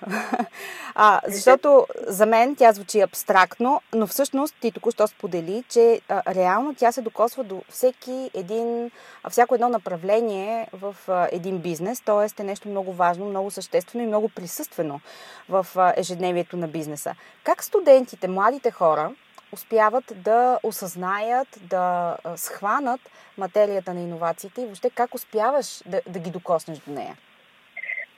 а, 0.95 1.21
защото 1.27 1.87
за 2.07 2.27
мен 2.27 2.57
тя 2.57 2.73
звучи 2.73 3.01
абстрактно, 3.01 3.83
но 3.95 4.07
всъщност 4.07 4.55
ти 4.61 4.73
току-що 4.73 5.07
сподели, 5.07 5.65
че 5.69 6.01
а, 6.09 6.35
реално 6.35 6.75
тя 6.75 6.93
се 6.93 7.03
докосва 7.03 7.45
до 7.45 7.63
всеки 7.69 8.31
един, 8.35 8.91
всяко 9.31 9.55
едно 9.55 9.69
направление 9.69 10.69
в 10.73 10.97
а, 11.09 11.29
един 11.33 11.59
бизнес, 11.59 12.01
т.е. 12.01 12.43
е 12.43 12.45
нещо 12.45 12.69
много 12.69 12.93
важно, 12.93 13.25
много 13.25 13.51
съществено 13.51 14.05
и 14.05 14.07
много 14.07 14.29
присъствено 14.29 15.01
в 15.49 15.67
а, 15.77 15.95
ежедневието 15.97 16.57
на 16.57 16.69
бизнеса. 16.69 17.15
Как 17.45 17.65
студентите, 17.65 18.29
младите 18.29 18.71
хора, 18.71 19.11
успяват 19.53 20.13
да 20.17 20.59
осъзнаят, 20.63 21.49
да 21.63 22.17
схванат 22.37 23.01
материята 23.37 23.95
на 23.95 24.01
иновациите 24.01 24.61
и 24.63 24.65
въобще 24.65 24.91
как 24.91 25.15
успяваш 25.15 25.83
да, 25.87 26.01
да 26.09 26.19
ги 26.19 26.31
докоснеш 26.31 26.79
до 26.79 26.93
нея? 26.93 27.17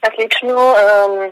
Аз 0.02 0.10
лично 0.20 0.74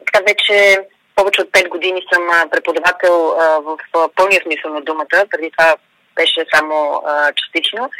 така 0.07 0.25
вече 0.29 0.79
повече 1.17 1.43
от 1.43 1.49
5 1.49 1.69
години 1.69 2.03
съм 2.13 2.51
преподавател 2.51 3.35
в 3.63 3.79
пълния 4.17 4.41
смисъл 4.43 4.73
на 4.73 4.81
думата. 4.81 5.27
Преди 5.31 5.51
това 5.51 5.75
беше 6.15 6.47
само 6.55 7.03
частично. 7.37 7.91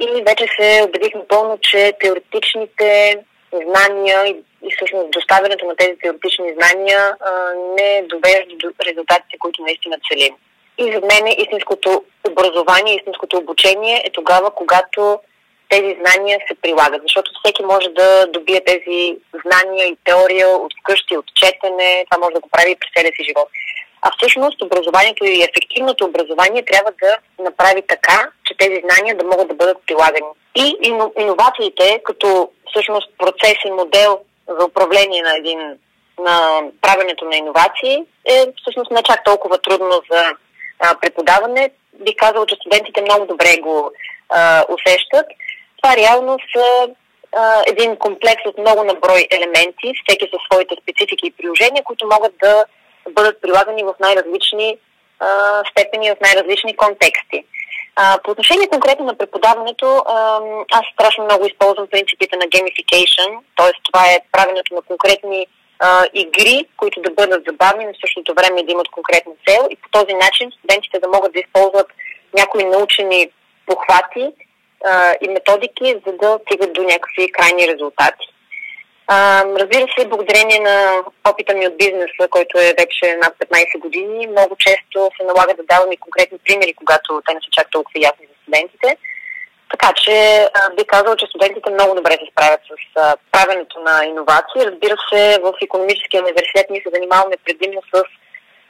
И 0.00 0.22
вече 0.26 0.46
се 0.60 0.82
убедих 0.88 1.14
напълно, 1.14 1.58
че 1.62 1.92
теоретичните 2.00 3.18
знания 3.52 4.26
и 4.62 4.74
всъщност 4.76 5.10
доставянето 5.10 5.66
на 5.66 5.76
тези 5.76 5.98
теоретични 6.02 6.54
знания 6.54 7.16
не 7.78 8.02
довежда 8.02 8.56
до 8.56 8.70
резултатите, 8.86 9.38
които 9.38 9.62
наистина 9.62 9.96
целим. 10.08 10.34
И 10.78 10.84
за 10.92 11.00
мен 11.00 11.34
истинското 11.38 12.04
образование, 12.30 12.96
истинското 12.96 13.36
обучение 13.38 14.02
е 14.06 14.10
тогава, 14.12 14.50
когато 14.50 15.20
тези 15.68 15.96
знания 16.00 16.38
се 16.48 16.54
прилагат, 16.62 17.02
защото 17.02 17.30
всеки 17.34 17.62
може 17.62 17.88
да 17.88 18.26
добие 18.26 18.60
тези 18.64 19.16
знания 19.44 19.86
и 19.86 19.98
теория 20.04 20.48
от 20.48 20.72
вкъщи, 20.80 21.16
от 21.16 21.26
четене, 21.34 22.04
това 22.10 22.20
може 22.20 22.34
да 22.34 22.40
го 22.40 22.48
прави 22.48 22.70
и 22.70 22.76
през 22.76 22.90
целия 22.96 23.12
си 23.16 23.24
живот. 23.24 23.48
А 24.02 24.10
всъщност 24.16 24.62
образованието 24.62 25.24
и 25.24 25.42
ефективното 25.42 26.04
образование 26.04 26.64
трябва 26.64 26.92
да 27.02 27.16
направи 27.44 27.82
така, 27.88 28.30
че 28.44 28.56
тези 28.58 28.82
знания 28.84 29.16
да 29.16 29.24
могат 29.24 29.48
да 29.48 29.54
бъдат 29.54 29.78
прилагани. 29.86 30.26
И 30.56 30.76
иновациите, 31.18 32.00
като 32.04 32.50
всъщност 32.70 33.08
процес 33.18 33.56
и 33.64 33.70
модел 33.70 34.20
за 34.48 34.64
управление 34.64 35.22
на 35.22 35.36
един 35.36 35.60
на 36.18 36.62
правенето 36.80 37.24
на 37.24 37.36
иновации 37.36 37.96
е 38.24 38.46
всъщност 38.60 38.90
не 38.90 39.02
чак 39.02 39.24
толкова 39.24 39.58
трудно 39.58 40.02
за 40.10 40.22
а, 40.80 40.94
преподаване. 41.00 41.70
Бих 42.04 42.14
казала, 42.16 42.46
че 42.46 42.56
студентите 42.56 43.02
много 43.02 43.26
добре 43.26 43.56
го 43.62 43.90
а, 44.28 44.64
усещат 44.68 45.26
това 45.86 45.96
реално 45.96 46.38
са 46.56 46.88
а, 47.36 47.62
един 47.66 47.96
комплекс 47.96 48.42
от 48.46 48.58
много 48.58 48.84
наброй 48.84 49.26
елементи, 49.30 49.92
всеки 50.02 50.26
със 50.32 50.40
своите 50.44 50.74
специфики 50.82 51.26
и 51.26 51.36
приложения, 51.38 51.84
които 51.84 52.06
могат 52.06 52.32
да 52.42 52.64
бъдат 53.10 53.40
прилагани 53.42 53.82
в 53.84 53.94
най-различни 54.00 54.78
а, 55.20 55.28
степени, 55.70 56.10
в 56.10 56.16
най-различни 56.20 56.76
контексти. 56.76 57.44
А, 57.96 58.18
по 58.24 58.30
отношение 58.30 58.68
конкретно 58.68 59.04
на 59.04 59.18
преподаването, 59.18 59.86
а, 60.06 60.40
аз 60.72 60.84
страшно 60.94 61.24
много 61.24 61.46
използвам 61.46 61.86
принципите 61.90 62.36
на 62.36 62.46
gamification, 62.54 63.38
т.е. 63.56 63.70
това 63.82 64.02
е 64.12 64.20
правенето 64.32 64.74
на 64.74 64.82
конкретни 64.82 65.46
а, 65.78 66.06
игри, 66.14 66.66
които 66.76 67.00
да 67.00 67.10
бъдат 67.10 67.44
забавни, 67.48 67.84
но 67.84 67.92
в 67.92 68.00
същото 68.04 68.34
време 68.34 68.62
да 68.62 68.72
имат 68.72 68.88
конкретна 68.88 69.32
цел 69.48 69.68
и 69.70 69.76
по 69.76 69.88
този 69.90 70.14
начин 70.14 70.52
студентите 70.58 70.98
да 70.98 71.08
могат 71.08 71.32
да 71.32 71.40
използват 71.40 71.86
някои 72.34 72.64
научени 72.64 73.30
похвати 73.66 74.32
а, 74.84 75.14
и 75.20 75.28
методики, 75.28 76.00
за 76.06 76.12
да 76.12 76.38
стигат 76.42 76.72
до 76.72 76.82
някакви 76.82 77.32
крайни 77.32 77.68
резултати. 77.68 78.26
А, 79.06 79.44
разбира 79.44 79.86
се, 79.98 80.08
благодарение 80.08 80.60
на 80.60 81.02
опита 81.30 81.54
ми 81.54 81.66
от 81.66 81.78
бизнеса, 81.78 82.28
който 82.30 82.58
е 82.58 82.74
вече 82.78 83.16
над 83.16 83.34
15 83.38 83.78
години, 83.78 84.26
много 84.26 84.56
често 84.56 85.10
се 85.16 85.26
налага 85.26 85.54
да 85.54 85.62
давам 85.62 85.92
и 85.92 85.96
конкретни 85.96 86.38
примери, 86.38 86.74
когато 86.74 87.22
те 87.26 87.34
не 87.34 87.40
са 87.40 87.50
чак 87.52 87.70
толкова 87.70 88.00
ясни 88.00 88.26
за 88.26 88.34
студентите. 88.42 88.96
Така 89.70 89.92
че 90.02 90.48
би 90.76 90.84
казал, 90.84 91.16
че 91.16 91.26
студентите 91.26 91.70
много 91.70 91.94
добре 91.94 92.12
се 92.12 92.30
справят 92.32 92.60
с 92.70 93.00
а, 93.00 93.16
правенето 93.32 93.80
на 93.80 94.04
иновации. 94.04 94.66
Разбира 94.70 94.96
се, 95.12 95.38
в 95.42 95.52
економическия 95.62 96.22
университет 96.22 96.66
ние 96.70 96.82
се 96.82 96.94
занимаваме 96.94 97.36
предимно 97.44 97.80
с 97.94 98.02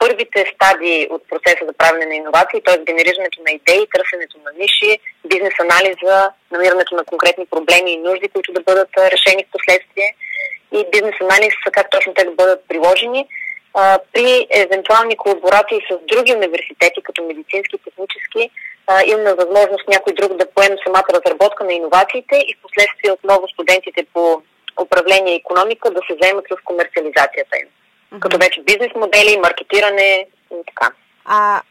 първите 0.06 0.52
стадии 0.54 1.08
от 1.10 1.22
процеса 1.28 1.62
за 1.68 1.72
правене 1.72 2.06
на 2.06 2.14
иновации, 2.14 2.62
т.е. 2.64 2.78
генерирането 2.90 3.38
на 3.46 3.50
идеи, 3.58 3.86
търсенето 3.94 4.36
на 4.44 4.50
ниши, 4.60 4.98
бизнес 5.24 5.54
анализа, 5.66 6.30
намирането 6.50 6.94
на 6.94 7.04
конкретни 7.04 7.46
проблеми 7.46 7.90
и 7.92 8.02
нужди, 8.08 8.28
които 8.28 8.52
да 8.52 8.60
бъдат 8.60 8.88
решени 9.14 9.44
в 9.44 9.52
последствие 9.52 10.08
и 10.72 10.86
бизнес 10.92 11.16
анализ, 11.20 11.54
как 11.72 11.90
точно 11.90 12.14
те 12.14 12.24
да 12.24 12.30
бъдат 12.30 12.60
приложени. 12.68 13.28
При 14.12 14.46
евентуални 14.50 15.16
колаборации 15.16 15.80
с 15.90 15.98
други 16.12 16.32
университети, 16.34 17.02
като 17.02 17.22
медицински, 17.22 17.76
технически, 17.84 18.42
имаме 19.06 19.34
възможност 19.34 19.88
някой 19.88 20.12
друг 20.12 20.30
да 20.36 20.50
поеме 20.54 20.76
самата 20.86 21.10
разработка 21.16 21.64
на 21.64 21.72
иновациите 21.72 22.36
и 22.48 22.54
в 22.54 22.62
последствие 22.62 23.12
отново 23.12 23.48
студентите 23.48 24.06
по 24.14 24.42
управление 24.84 25.32
и 25.34 25.42
економика 25.44 25.90
да 25.90 26.00
се 26.06 26.16
вземат 26.16 26.44
с 26.50 26.64
комерциализацията 26.64 27.56
им 27.62 27.68
mm-hmm. 28.12 28.20
като 28.20 28.38
вече 28.38 28.62
бизнес 28.62 28.90
модели, 28.96 29.40
маркетиране 29.42 30.26
и 30.52 30.62
така. 30.66 30.92
А 31.24 31.62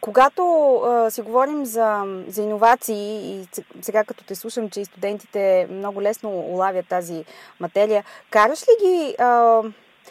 когато 0.00 0.74
а, 0.76 1.10
си 1.10 1.22
говорим 1.22 1.64
за, 1.64 2.04
за 2.26 2.42
иновации 2.42 3.40
и 3.40 3.46
сега 3.82 4.04
като 4.04 4.24
те 4.24 4.34
слушам, 4.34 4.70
че 4.70 4.80
и 4.80 4.84
студентите 4.84 5.66
много 5.70 6.02
лесно 6.02 6.30
улавят 6.30 6.88
тази 6.88 7.24
материя, 7.60 8.04
караш 8.30 8.62
ли 8.62 8.86
ги... 8.86 9.14
А, 9.18 9.62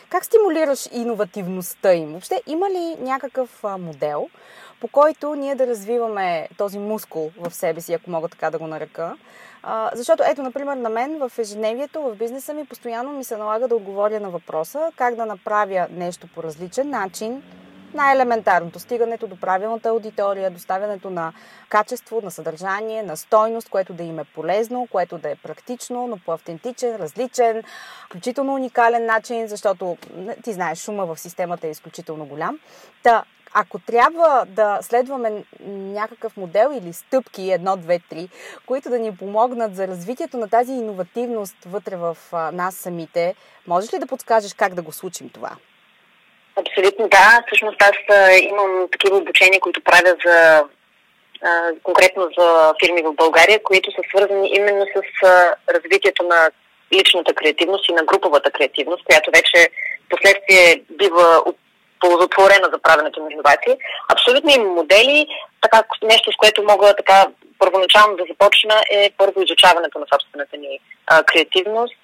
как 0.09 0.25
стимулираш 0.25 0.89
иновативността 0.91 1.93
им? 1.93 2.09
Въобще 2.09 2.41
има 2.47 2.69
ли 2.69 2.95
някакъв 2.99 3.63
а, 3.63 3.77
модел, 3.77 4.29
по 4.79 4.87
който 4.87 5.35
ние 5.35 5.55
да 5.55 5.67
развиваме 5.67 6.49
този 6.57 6.79
мускул 6.79 7.31
в 7.37 7.53
себе 7.53 7.81
си, 7.81 7.93
ако 7.93 8.11
мога 8.11 8.29
така 8.29 8.51
да 8.51 8.57
го 8.57 8.67
нарека? 8.67 9.17
А, 9.63 9.91
защото, 9.93 10.23
ето, 10.27 10.43
например, 10.43 10.75
на 10.75 10.89
мен 10.89 11.19
в 11.19 11.39
ежедневието, 11.39 12.01
в 12.01 12.15
бизнеса 12.15 12.53
ми, 12.53 12.65
постоянно 12.65 13.11
ми 13.13 13.23
се 13.23 13.37
налага 13.37 13.67
да 13.67 13.75
отговоря 13.75 14.19
на 14.19 14.29
въпроса 14.29 14.91
как 14.95 15.15
да 15.15 15.25
направя 15.25 15.87
нещо 15.91 16.27
по 16.35 16.43
различен 16.43 16.89
начин, 16.89 17.43
най-елементарното. 17.93 18.79
Стигането 18.79 19.27
до 19.27 19.35
правилната 19.35 19.89
аудитория, 19.89 20.51
доставянето 20.51 21.09
на 21.09 21.33
качество, 21.69 22.21
на 22.23 22.31
съдържание, 22.31 23.03
на 23.03 23.17
стойност, 23.17 23.69
което 23.69 23.93
да 23.93 24.03
им 24.03 24.19
е 24.19 24.23
полезно, 24.23 24.87
което 24.91 25.17
да 25.17 25.29
е 25.29 25.35
практично, 25.35 26.07
но 26.07 26.17
по-автентичен, 26.17 26.95
различен, 26.95 27.63
включително 28.05 28.53
уникален 28.53 29.05
начин, 29.05 29.47
защото 29.47 29.97
ти 30.43 30.53
знаеш, 30.53 30.79
шума 30.79 31.05
в 31.05 31.19
системата 31.19 31.67
е 31.67 31.71
изключително 31.71 32.25
голям. 32.25 32.59
Та, 33.03 33.23
ако 33.53 33.79
трябва 33.79 34.45
да 34.47 34.79
следваме 34.81 35.43
някакъв 35.69 36.37
модел 36.37 36.69
или 36.73 36.93
стъпки, 36.93 37.51
едно, 37.51 37.77
две, 37.77 37.99
три, 38.09 38.29
които 38.65 38.89
да 38.89 38.99
ни 38.99 39.17
помогнат 39.17 39.75
за 39.75 39.87
развитието 39.87 40.37
на 40.37 40.49
тази 40.49 40.71
иновативност 40.71 41.55
вътре 41.65 41.95
в 41.95 42.17
нас 42.53 42.75
самите, 42.75 43.35
можеш 43.67 43.93
ли 43.93 43.99
да 43.99 44.07
подскажеш 44.07 44.53
как 44.53 44.73
да 44.73 44.81
го 44.81 44.91
случим 44.91 45.29
това? 45.29 45.51
Абсолютно 46.55 47.07
да. 47.07 47.43
Всъщност 47.47 47.81
аз 47.81 47.97
имам 48.41 48.87
такива 48.91 49.17
обучения, 49.17 49.59
които 49.59 49.83
правя 49.83 50.15
за 50.25 50.63
конкретно 51.83 52.29
за 52.37 52.73
фирми 52.83 53.01
в 53.01 53.13
България, 53.13 53.63
които 53.63 53.91
са 53.91 54.01
свързани 54.09 54.49
именно 54.53 54.85
с 54.85 55.23
развитието 55.69 56.23
на 56.23 56.49
личната 56.93 57.33
креативност 57.33 57.89
и 57.89 57.93
на 57.93 58.03
груповата 58.03 58.51
креативност, 58.51 59.05
която 59.05 59.31
вече 59.31 59.69
последствие 60.09 60.83
бива 60.89 61.43
ползотворена 62.03 62.67
за 62.73 62.79
правенето 62.85 63.19
на 63.23 63.29
иновации. 63.31 63.75
Абсолютно 64.13 64.49
има 64.51 64.69
модели. 64.79 65.27
Така, 65.61 65.83
нещо, 66.03 66.31
с 66.31 66.35
което 66.35 66.63
мога 66.63 66.93
така 66.95 67.27
първоначално 67.59 68.17
да 68.17 68.23
започна 68.31 68.75
е 68.91 69.11
първо 69.17 69.41
изучаването 69.41 69.99
на 69.99 70.05
собствената 70.13 70.57
ни 70.57 70.79
а, 71.07 71.23
креативност. 71.23 71.99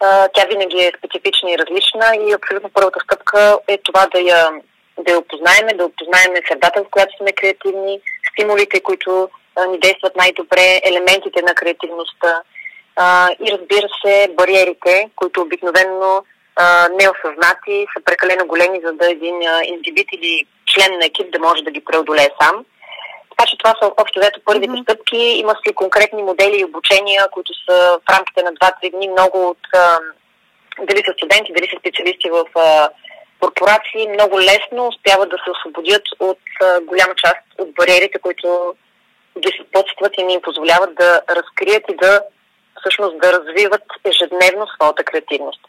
А, 0.00 0.28
тя 0.34 0.44
винаги 0.44 0.78
е 0.84 0.92
специфична 0.98 1.50
и 1.50 1.58
различна 1.58 2.06
и 2.24 2.32
абсолютно 2.32 2.70
първата 2.74 3.00
стъпка 3.04 3.58
е 3.68 3.78
това 3.78 4.06
да 4.14 4.20
я, 4.20 4.50
да 4.98 5.12
я 5.12 5.18
опознаеме, 5.18 5.74
да 5.74 5.84
опознаеме 5.84 6.46
средата, 6.48 6.82
в 6.82 6.90
която 6.90 7.16
сме 7.16 7.32
креативни, 7.32 8.00
стимулите, 8.30 8.80
които 8.80 9.28
а, 9.56 9.66
ни 9.66 9.78
действат 9.78 10.16
най-добре, 10.16 10.80
елементите 10.84 11.42
на 11.42 11.54
креативността 11.54 12.42
а, 12.96 13.30
и 13.44 13.52
разбира 13.52 13.88
се 14.04 14.28
бариерите, 14.38 15.10
които 15.16 15.48
обикновено 16.60 16.96
неосъзнати, 16.96 17.86
са 17.96 18.04
прекалено 18.04 18.46
големи, 18.46 18.80
за 18.84 18.92
да 18.92 19.10
един 19.10 19.42
индивид 19.64 20.08
или 20.12 20.46
член 20.66 20.98
на 20.98 21.06
екип 21.06 21.32
да 21.32 21.38
може 21.38 21.62
да 21.62 21.70
ги 21.70 21.84
преодолее 21.84 22.28
сам. 22.40 22.64
Така 23.30 23.50
че 23.50 23.58
това 23.58 23.74
са 23.82 23.92
общо 23.96 24.20
взето 24.20 24.40
първите 24.44 24.72
mm-hmm. 24.72 24.82
стъпки. 24.82 25.16
Има 25.16 25.54
си 25.66 25.74
конкретни 25.74 26.22
модели 26.22 26.60
и 26.60 26.64
обучения, 26.64 27.28
които 27.30 27.52
са 27.54 28.00
в 28.06 28.12
рамките 28.12 28.42
на 28.42 28.52
2-3 28.52 28.90
дни 28.90 29.08
много 29.08 29.48
от 29.48 29.58
а, 29.74 29.98
дали 30.82 31.02
са 31.06 31.12
студенти, 31.16 31.52
дали 31.52 31.68
са 31.70 31.76
специалисти 31.80 32.30
в 32.30 32.44
а, 32.54 32.88
корпорации, 33.40 34.08
много 34.08 34.40
лесно 34.40 34.88
успяват 34.88 35.28
да 35.30 35.36
се 35.44 35.50
освободят 35.50 36.02
от 36.20 36.44
а, 36.62 36.80
голяма 36.80 37.14
част 37.14 37.42
от 37.58 37.74
бариерите, 37.74 38.18
които 38.18 38.74
ги 39.38 39.50
съпътстват 39.58 40.12
и 40.18 40.22
ни 40.22 40.34
им 40.34 40.42
позволяват 40.42 40.94
да 40.94 41.20
разкрият 41.30 41.84
и 41.90 41.96
да 41.96 42.20
всъщност 42.80 43.18
да 43.18 43.32
развиват 43.32 43.82
ежедневно 44.04 44.66
своята 44.66 45.04
креативност. 45.04 45.60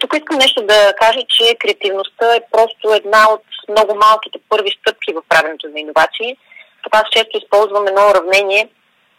Тук 0.00 0.14
искам 0.14 0.38
нещо 0.38 0.62
да 0.62 0.92
кажа, 1.00 1.20
че 1.28 1.56
креативността 1.60 2.34
е 2.34 2.40
просто 2.52 2.94
една 2.94 3.32
от 3.32 3.42
много 3.68 3.94
малките 3.94 4.38
първи 4.48 4.70
стъпки 4.80 5.12
в 5.12 5.22
правенето 5.28 5.68
на 5.68 5.80
иновации. 5.80 6.36
Така 6.84 6.98
аз 6.98 7.10
често 7.10 7.38
използвам 7.38 7.86
едно 7.86 8.10
уравнение, 8.10 8.68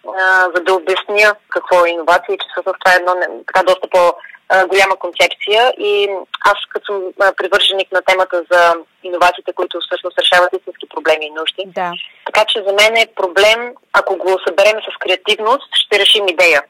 а, 0.07 0.41
за 0.55 0.61
да 0.63 0.73
обясня 0.73 1.35
какво 1.49 1.85
е 1.85 1.89
иновация 1.89 2.33
и 2.33 2.37
че 2.37 2.47
всъщност 2.51 2.79
това 2.79 2.93
е 2.93 2.99
едно 2.99 3.13
така 3.47 3.63
доста 3.63 3.87
по-голяма 3.89 4.95
концепция. 4.95 5.73
И 5.77 6.09
аз 6.45 6.57
като 6.69 6.85
съм 6.85 7.01
привърженик 7.37 7.91
на 7.91 8.01
темата 8.01 8.43
за 8.51 8.73
иновациите, 9.03 9.53
които 9.53 9.79
всъщност 9.79 10.19
решават 10.19 10.53
истински 10.53 10.89
проблеми 10.89 11.25
и 11.25 11.37
нужди. 11.39 11.63
Да. 11.65 11.91
Така 12.25 12.45
че 12.45 12.63
за 12.67 12.73
мен 12.73 12.97
е 12.97 13.13
проблем, 13.15 13.73
ако 13.93 14.15
го 14.15 14.39
съберем 14.47 14.77
с 14.81 14.97
креативност, 14.99 15.69
ще 15.73 15.99
решим 15.99 16.27
идея. 16.27 16.61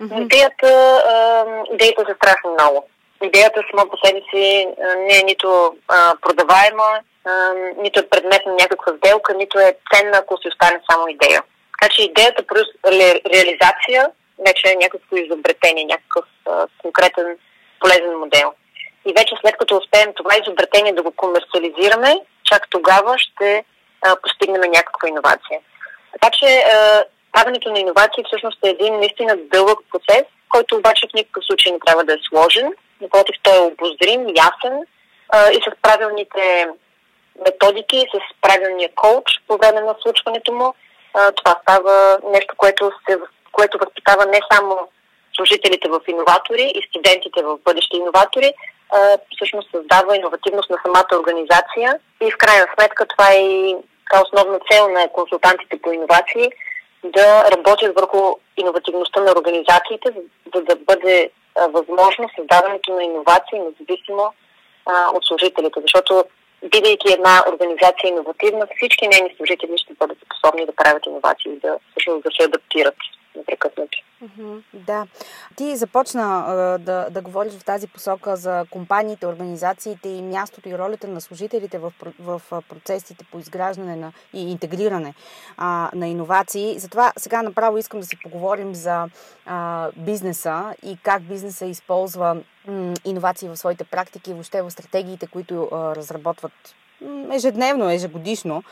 Mm-hmm. 0.00 0.22
Идеята, 0.22 1.02
идеята 1.72 2.04
са 2.08 2.14
страшно 2.14 2.50
много. 2.50 2.88
Идеята 3.22 3.62
сама 3.70 3.90
по 3.90 3.96
себе 4.04 4.20
си 4.30 4.68
не 4.96 5.18
е 5.18 5.22
нито 5.22 5.76
а, 5.88 6.14
продаваема, 6.20 7.00
а, 7.24 7.54
нито 7.76 8.00
е 8.00 8.08
предмет 8.08 8.46
на 8.46 8.52
някаква 8.52 8.92
сделка, 8.96 9.34
нито 9.34 9.58
е 9.58 9.76
ценна, 9.94 10.18
ако 10.18 10.36
си 10.36 10.48
остане 10.48 10.80
само 10.90 11.08
идея. 11.08 11.42
Така 11.72 11.94
че 11.94 12.02
идеята 12.02 12.46
плюс 12.46 12.66
реализация 13.34 14.10
вече 14.46 14.72
е 14.72 14.76
някакво 14.76 15.16
изобретение, 15.16 15.84
някакъв 15.84 16.24
а, 16.46 16.66
конкретен 16.78 17.36
полезен 17.80 18.18
модел. 18.18 18.52
И 19.06 19.12
вече 19.12 19.34
след 19.40 19.56
като 19.56 19.76
успеем 19.76 20.12
това 20.16 20.34
изобретение 20.42 20.92
да 20.92 21.02
го 21.02 21.10
комерциализираме, 21.10 22.16
чак 22.44 22.66
тогава 22.70 23.18
ще 23.18 23.64
а, 24.02 24.16
постигнем 24.22 24.70
някаква 24.70 25.08
иновация. 25.08 25.60
Така 26.12 26.30
че 26.30 26.46
а, 26.46 27.04
правенето 27.32 27.72
на 27.72 27.78
иновации 27.78 28.24
всъщност 28.26 28.58
е 28.64 28.68
един 28.68 28.98
наистина 28.98 29.36
дълъг 29.36 29.78
процес, 29.92 30.24
който 30.48 30.76
обаче 30.76 31.06
в 31.10 31.14
никакъв 31.14 31.44
случай 31.44 31.72
не 31.72 31.78
трябва 31.86 32.04
да 32.04 32.12
е 32.12 32.24
сложен. 32.28 32.72
Напротив, 33.00 33.36
той 33.42 33.56
е 33.56 33.70
обозрим, 33.70 34.22
ясен 34.28 34.74
а, 35.28 35.50
и 35.50 35.58
с 35.66 35.82
правилните 35.82 36.68
методики, 37.44 38.06
с 38.14 38.18
правилния 38.40 38.90
коуч 38.94 39.28
по 39.48 39.56
време 39.56 39.80
на 39.80 39.94
случването 40.02 40.52
му. 40.52 40.74
А, 41.14 41.32
това 41.32 41.58
става 41.62 42.18
нещо, 42.32 42.54
което, 42.56 42.92
се, 43.08 43.18
което 43.52 43.78
възпитава 43.78 44.26
не 44.26 44.40
само 44.52 44.78
служителите 45.36 45.88
в 45.88 46.00
иноватори 46.08 46.72
и 46.74 46.86
студентите 46.88 47.42
в 47.42 47.58
бъдещи 47.64 47.96
иноватори, 47.96 48.52
а, 48.90 49.18
всъщност 49.36 49.70
създава 49.70 50.16
иновативност 50.16 50.70
на 50.70 50.78
самата 50.84 51.20
организация 51.20 51.98
и 52.20 52.30
в 52.30 52.36
крайна 52.38 52.66
сметка 52.74 53.06
това 53.06 53.32
е 53.32 53.40
и 53.40 53.76
основна 54.22 54.58
цел 54.70 54.88
на 54.88 55.08
консултантите 55.08 55.80
по 55.82 55.92
иновации– 55.92 56.50
да 57.04 57.50
работят 57.50 57.94
върху 57.96 58.34
иновативността 58.56 59.20
на 59.20 59.32
организациите, 59.32 60.12
за 60.54 60.62
да 60.62 60.76
бъде 60.76 61.30
възможно 61.68 62.28
създаването 62.36 62.94
на 62.94 63.04
иновации, 63.04 63.58
независимо 63.58 64.32
а, 64.86 65.10
от 65.14 65.24
служителите. 65.24 65.80
Защото, 65.80 66.24
бидейки 66.70 67.12
една 67.12 67.44
организация 67.52 68.08
иновативна, 68.08 68.66
всички 68.76 69.08
нейни 69.08 69.34
служители 69.36 69.78
ще 69.78 69.94
бъдат 69.94 70.18
способни 70.26 70.66
да 70.66 70.72
правят 70.72 71.06
иновации, 71.06 71.52
да, 71.62 71.78
всъщност, 71.90 72.22
да 72.22 72.30
се 72.30 72.44
адаптират 72.44 72.96
непрекъснато. 73.36 73.98
Да. 74.74 75.06
Ти 75.56 75.76
започна 75.76 76.44
да, 76.80 77.08
да 77.10 77.20
говориш 77.20 77.52
в 77.52 77.64
тази 77.64 77.86
посока 77.88 78.36
за 78.36 78.64
компаниите, 78.70 79.26
организациите 79.26 80.08
и 80.08 80.22
мястото 80.22 80.68
и 80.68 80.78
ролята 80.78 81.08
на 81.08 81.20
служителите 81.20 81.78
в, 81.78 81.92
в 82.18 82.42
процесите 82.68 83.24
по 83.32 83.38
изграждане 83.38 83.96
на, 83.96 84.12
и 84.32 84.50
интегриране 84.50 85.14
а, 85.56 85.90
на 85.94 86.08
иновации. 86.08 86.78
Затова 86.78 87.12
сега 87.16 87.42
направо 87.42 87.78
искам 87.78 88.00
да 88.00 88.06
си 88.06 88.18
поговорим 88.22 88.74
за 88.74 89.08
а, 89.46 89.90
бизнеса 89.96 90.74
и 90.82 90.98
как 91.02 91.22
бизнеса 91.22 91.66
използва 91.66 92.36
м, 92.66 92.94
иновации 93.04 93.48
в 93.48 93.56
своите 93.56 93.84
практики 93.84 94.32
въобще 94.32 94.62
в 94.62 94.70
стратегиите, 94.70 95.26
които 95.26 95.68
а, 95.72 95.96
разработват 95.96 96.52
ежедневно, 97.32 97.90
ежегодишно. 97.90 98.62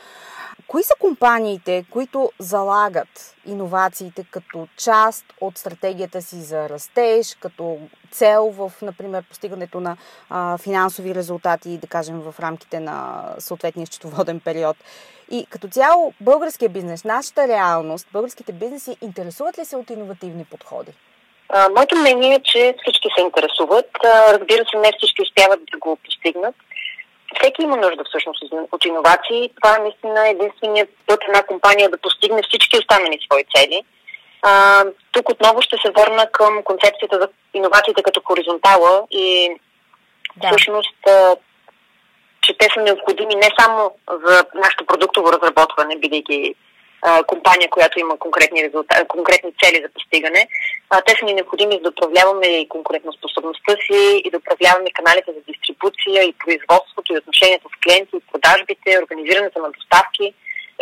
Кои 0.67 0.83
са 0.83 0.93
компаниите, 0.99 1.85
които 1.89 2.31
залагат 2.39 3.35
иновациите 3.45 4.25
като 4.31 4.67
част 4.77 5.25
от 5.41 5.57
стратегията 5.57 6.21
си 6.21 6.35
за 6.35 6.69
растеж, 6.69 7.37
като 7.39 7.77
цел 8.11 8.49
в, 8.49 8.71
например, 8.81 9.23
постигането 9.23 9.79
на 9.79 9.97
а, 10.29 10.57
финансови 10.57 11.15
резултати, 11.15 11.77
да 11.77 11.87
кажем, 11.87 12.19
в 12.19 12.35
рамките 12.39 12.79
на 12.79 13.23
съответния 13.39 13.87
счетоводен 13.87 14.39
период? 14.39 14.77
И 15.31 15.45
като 15.49 15.67
цяло, 15.67 16.13
българския 16.21 16.69
бизнес, 16.69 17.03
нашата 17.03 17.47
реалност, 17.47 18.07
българските 18.13 18.51
бизнеси 18.51 18.97
интересуват 19.01 19.59
ли 19.59 19.65
се 19.65 19.75
от 19.75 19.89
иновативни 19.89 20.45
подходи? 20.45 20.91
Моето 21.75 21.95
мнение 21.95 22.35
е, 22.35 22.43
че 22.43 22.75
всички 22.81 23.07
се 23.17 23.21
интересуват. 23.21 23.89
Разбира 24.05 24.65
се, 24.71 24.77
не 24.77 24.91
всички 24.97 25.21
успяват 25.21 25.59
да 25.71 25.77
го 25.77 25.97
постигнат 26.05 26.55
всеки 27.39 27.61
има 27.61 27.77
нужда 27.77 28.03
всъщност 28.03 28.43
от 28.71 28.85
иновации. 28.85 29.51
Това 29.61 29.75
е 29.75 29.81
наистина 29.81 30.29
единственият 30.29 30.89
път 31.07 31.23
една 31.27 31.43
компания 31.43 31.89
да 31.89 31.97
постигне 31.97 32.41
всички 32.43 32.77
останали 32.77 33.19
свои 33.25 33.43
цели. 33.55 33.83
А, 34.41 34.83
тук 35.11 35.29
отново 35.29 35.61
ще 35.61 35.77
се 35.77 35.91
върна 35.91 36.31
към 36.31 36.63
концепцията 36.63 37.19
за 37.21 37.27
иновациите 37.53 38.03
като 38.03 38.21
хоризонтала 38.25 39.03
и 39.11 39.49
да. 40.35 40.47
всъщност, 40.47 41.07
а, 41.07 41.35
че 42.41 42.57
те 42.57 42.67
са 42.73 42.81
необходими 42.81 43.35
не 43.35 43.49
само 43.59 43.91
за 44.25 44.45
нашето 44.55 44.85
продуктово 44.85 45.33
разработване, 45.33 45.97
бидейки 45.97 46.55
компания, 47.27 47.69
която 47.69 47.99
има 47.99 48.17
конкретни, 48.17 48.63
резултати, 48.63 49.07
конкретни 49.07 49.51
цели 49.63 49.83
за 49.83 49.89
постигане. 49.93 50.47
А, 50.89 51.01
те 51.01 51.15
са 51.19 51.25
ни 51.25 51.33
необходими 51.33 51.75
за 51.75 51.81
да 51.81 51.89
управляваме 51.89 52.47
и 52.47 52.69
конкурентоспособността 52.69 53.73
си 53.85 54.21
и 54.25 54.29
да 54.31 54.37
управляваме 54.37 54.97
каналите 54.97 55.31
за 55.33 55.41
дистрибуция 55.49 56.23
и 56.23 56.39
производството 56.43 57.13
и 57.13 57.17
отношенията 57.17 57.67
с 57.69 57.75
клиенти, 57.83 58.15
и 58.17 58.27
продажбите, 58.31 58.99
организирането 59.03 59.59
на 59.59 59.71
доставки, 59.71 60.33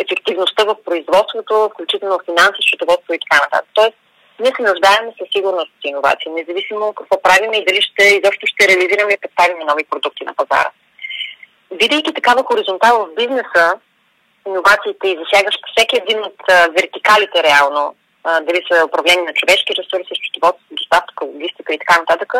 ефективността 0.04 0.64
в 0.64 0.76
производството, 0.84 1.70
включително 1.72 2.18
финанси, 2.28 2.60
счетоводство 2.62 3.14
и 3.14 3.22
така 3.24 3.42
нататък. 3.44 3.70
Тоест, 3.74 3.96
ние 4.40 4.52
се 4.56 4.68
нуждаем 4.70 5.04
със 5.18 5.28
сигурност 5.34 5.70
от 5.76 5.84
иновации, 5.84 6.30
независимо 6.30 6.92
какво 6.92 7.22
правим 7.22 7.52
и 7.54 7.64
дали 7.68 7.82
ще, 7.82 8.04
изобщо 8.04 8.44
ще 8.46 8.68
реализираме 8.68 9.12
и 9.12 9.22
представим 9.22 9.66
нови 9.70 9.84
продукти 9.90 10.24
на 10.24 10.34
пазара. 10.34 10.70
бидейки 11.78 12.14
такава 12.14 12.42
хоризонтал 12.44 12.94
в 13.06 13.14
бизнеса, 13.14 13.64
иновациите 14.46 15.08
и 15.08 15.18
засягащ 15.18 15.58
всеки 15.76 15.96
един 15.96 16.18
от 16.24 16.38
вертикалите 16.76 17.42
реално, 17.42 17.94
дали 18.42 18.62
са 18.72 18.86
управление 18.86 19.24
на 19.24 19.34
човешки 19.34 19.74
ресурси, 19.78 20.14
счетоводство, 20.14 20.64
доставка, 20.70 21.24
логистика 21.24 21.74
и 21.74 21.78
така 21.78 22.00
нататък, 22.00 22.32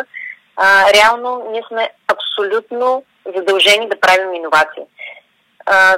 реално 0.95 1.47
ние 1.51 1.63
сме 1.67 1.89
абсолютно 2.13 3.03
задължени 3.35 3.89
да 3.89 3.99
правим 3.99 4.33
иновации. 4.33 4.83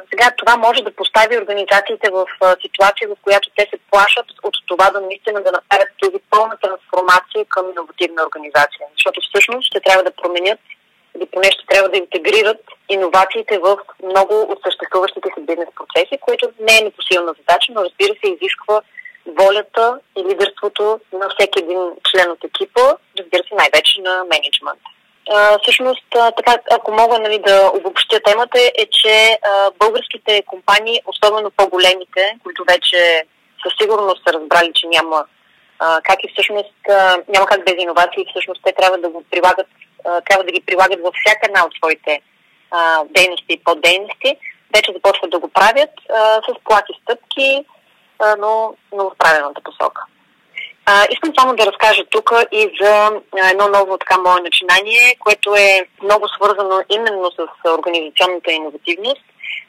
Сега 0.09 0.31
това 0.37 0.57
може 0.57 0.83
да 0.83 0.95
постави 0.95 1.37
организациите 1.37 2.09
в 2.09 2.25
ситуация, 2.61 3.07
в 3.07 3.15
която 3.21 3.49
те 3.55 3.67
се 3.69 3.77
плашат 3.91 4.25
от 4.43 4.55
това 4.67 4.89
да 4.89 5.01
наистина 5.01 5.43
да 5.43 5.51
направят 5.51 5.89
тази 6.01 6.19
пълна 6.29 6.57
трансформация 6.57 7.45
към 7.49 7.71
иновативна 7.71 8.23
организация. 8.23 8.85
Защото 8.93 9.21
всъщност 9.21 9.67
ще 9.67 9.79
трябва 9.79 10.03
да 10.03 10.11
променят 10.21 10.59
или 11.15 11.25
поне 11.25 11.51
ще 11.51 11.65
трябва 11.65 11.89
да 11.89 11.97
интегрират 11.97 12.61
иновациите 12.89 13.57
в 13.57 13.77
много 14.03 14.41
от 14.41 14.59
съществуващите 14.65 15.29
си 15.35 15.45
бизнес 15.45 15.69
процеси, 15.75 16.17
което 16.21 16.49
не 16.59 16.77
е 16.77 16.83
непосилна 16.83 17.33
задача, 17.39 17.71
но 17.71 17.83
разбира 17.83 18.13
се 18.13 18.31
изисква 18.31 18.81
волята 19.25 19.99
и 20.17 20.23
лидерството 20.23 20.99
на 21.13 21.29
всеки 21.29 21.59
един 21.59 21.79
член 22.11 22.31
от 22.31 22.43
екипа, 22.43 22.81
разбира 23.19 23.43
се 23.43 23.55
най-вече 23.55 24.01
на 24.01 24.23
менеджмент. 24.31 24.81
А, 25.31 25.59
всъщност, 25.59 26.05
така, 26.11 26.57
ако 26.71 26.91
мога 26.91 27.19
нали, 27.19 27.39
да 27.39 27.71
обобщя 27.73 28.19
темата, 28.19 28.59
е, 28.59 28.85
че 28.91 29.37
а, 29.41 29.71
българските 29.79 30.43
компании, 30.45 31.01
особено 31.05 31.51
по-големите, 31.51 32.37
които 32.43 32.63
вече 32.67 33.23
със 33.63 33.73
сигурност 33.81 34.21
са 34.27 34.33
разбрали, 34.33 34.71
че 34.75 34.87
няма 34.87 35.25
а, 35.79 36.01
как 36.03 36.23
и 36.23 36.31
всъщност 36.33 36.73
а, 36.89 37.17
няма 37.27 37.45
как 37.45 37.65
без 37.65 37.75
иновации, 37.77 38.25
всъщност 38.29 38.61
те 38.63 38.73
трябва 38.73 38.97
да 38.97 39.09
го 39.09 39.23
прилагат, 39.31 39.67
трябва 40.03 40.43
да 40.43 40.51
ги 40.51 40.63
прилагат 40.65 40.99
във 41.01 41.13
всяка 41.15 41.45
една 41.47 41.65
от 41.65 41.73
своите 41.73 42.21
а, 42.71 43.03
дейности 43.09 43.53
и 43.53 43.63
поддейности, 43.63 44.37
вече 44.75 44.93
започват 44.93 45.31
да 45.31 45.39
го 45.39 45.47
правят 45.47 45.89
а, 46.09 46.41
с 46.41 46.63
плати 46.63 46.93
стъпки, 47.01 47.65
а, 48.19 48.35
но, 48.39 48.75
но 48.93 49.09
в 49.09 49.17
правилната 49.17 49.61
посока. 49.61 50.01
А, 50.85 51.05
искам 51.11 51.33
само 51.39 51.55
да 51.55 51.65
разкажа 51.65 52.03
тук 52.09 52.31
и 52.51 52.77
за 52.81 53.09
едно 53.51 53.67
ново 53.67 53.97
така 53.97 54.17
мое 54.17 54.41
начинание, 54.41 55.15
което 55.19 55.55
е 55.55 55.87
много 56.03 56.27
свързано 56.27 56.81
именно 56.89 57.31
с 57.31 57.69
организационната 57.69 58.51
иновативност. 58.51 59.23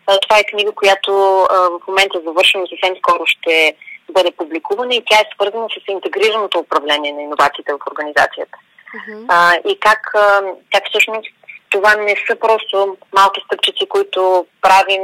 А, 0.06 0.18
това 0.18 0.38
е 0.38 0.44
книга, 0.44 0.72
която 0.72 1.12
а, 1.42 1.56
в 1.56 1.80
момента 1.88 2.20
завършвам 2.26 2.64
и 2.64 2.68
съвсем 2.68 2.96
скоро 2.96 3.26
ще 3.26 3.76
бъде 4.10 4.30
публикувана 4.30 4.94
и 4.94 5.04
тя 5.06 5.16
е 5.16 5.30
свързана 5.34 5.68
с 5.68 5.92
интегрираното 5.92 6.58
управление 6.58 7.12
на 7.12 7.22
иновациите 7.22 7.72
в 7.72 7.86
организацията. 7.90 8.58
Uh-huh. 8.94 9.24
А, 9.28 9.54
и 9.70 9.80
как, 9.80 10.10
а, 10.14 10.42
как 10.72 10.82
всъщност 10.88 11.28
това 11.70 11.94
не 11.94 12.16
са 12.26 12.36
просто 12.36 12.96
малки 13.12 13.40
стъпчици, 13.46 13.88
които 13.88 14.46
правим 14.60 15.02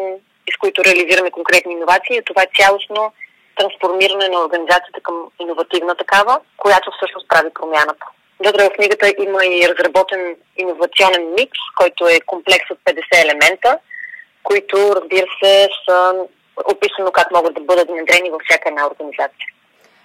и 0.48 0.52
с 0.54 0.56
които 0.56 0.84
реализираме 0.84 1.30
конкретни 1.30 1.72
иновации, 1.72 2.22
това 2.26 2.42
е 2.42 2.54
цялостно 2.58 3.12
трансформиране 3.58 4.28
на 4.28 4.38
организацията 4.44 5.00
към 5.02 5.16
иновативна 5.40 5.94
такава, 5.94 6.40
която 6.56 6.90
всъщност 6.90 7.28
прави 7.28 7.50
промяната. 7.54 8.06
Вътре 8.44 8.64
в 8.64 8.76
книгата 8.76 9.06
има 9.18 9.46
и 9.46 9.68
разработен 9.68 10.36
иновационен 10.56 11.24
микс, 11.38 11.60
който 11.76 12.08
е 12.08 12.20
комплекс 12.20 12.70
от 12.70 12.78
50 12.84 13.24
елемента, 13.24 13.78
които, 14.42 14.76
разбира 14.96 15.26
се, 15.42 15.68
са 15.88 16.14
описано 16.64 17.10
как 17.12 17.30
могат 17.30 17.54
да 17.54 17.60
бъдат 17.60 17.88
внедрени 17.88 18.30
във 18.30 18.42
всяка 18.48 18.68
една 18.68 18.86
организация. 18.86 19.46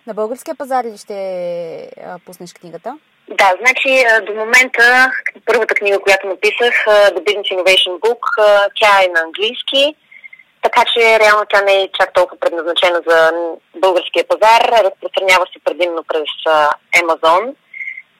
На 0.07 0.13
българския 0.13 0.55
пазар 0.55 0.85
ли 0.85 0.97
ще 0.97 1.89
пуснеш 2.25 2.53
книгата? 2.53 2.97
Да, 3.29 3.53
значи 3.59 4.05
до 4.25 4.33
момента 4.33 5.11
първата 5.45 5.75
книга, 5.75 5.99
която 5.99 6.27
написах, 6.27 6.73
The 6.87 7.19
Business 7.19 7.55
Innovation 7.55 7.99
Book, 7.99 8.19
тя 8.75 9.03
е 9.03 9.07
на 9.07 9.21
английски, 9.21 9.95
така 10.61 10.83
че 10.93 11.19
реално 11.19 11.45
тя 11.49 11.61
не 11.61 11.81
е 11.81 11.89
чак 11.99 12.13
толкова 12.13 12.39
предназначена 12.39 13.01
за 13.07 13.31
българския 13.75 14.27
пазар, 14.27 14.61
разпространява 14.83 15.45
се 15.53 15.59
предимно 15.65 16.03
през 16.03 16.29
Amazon. 17.01 17.55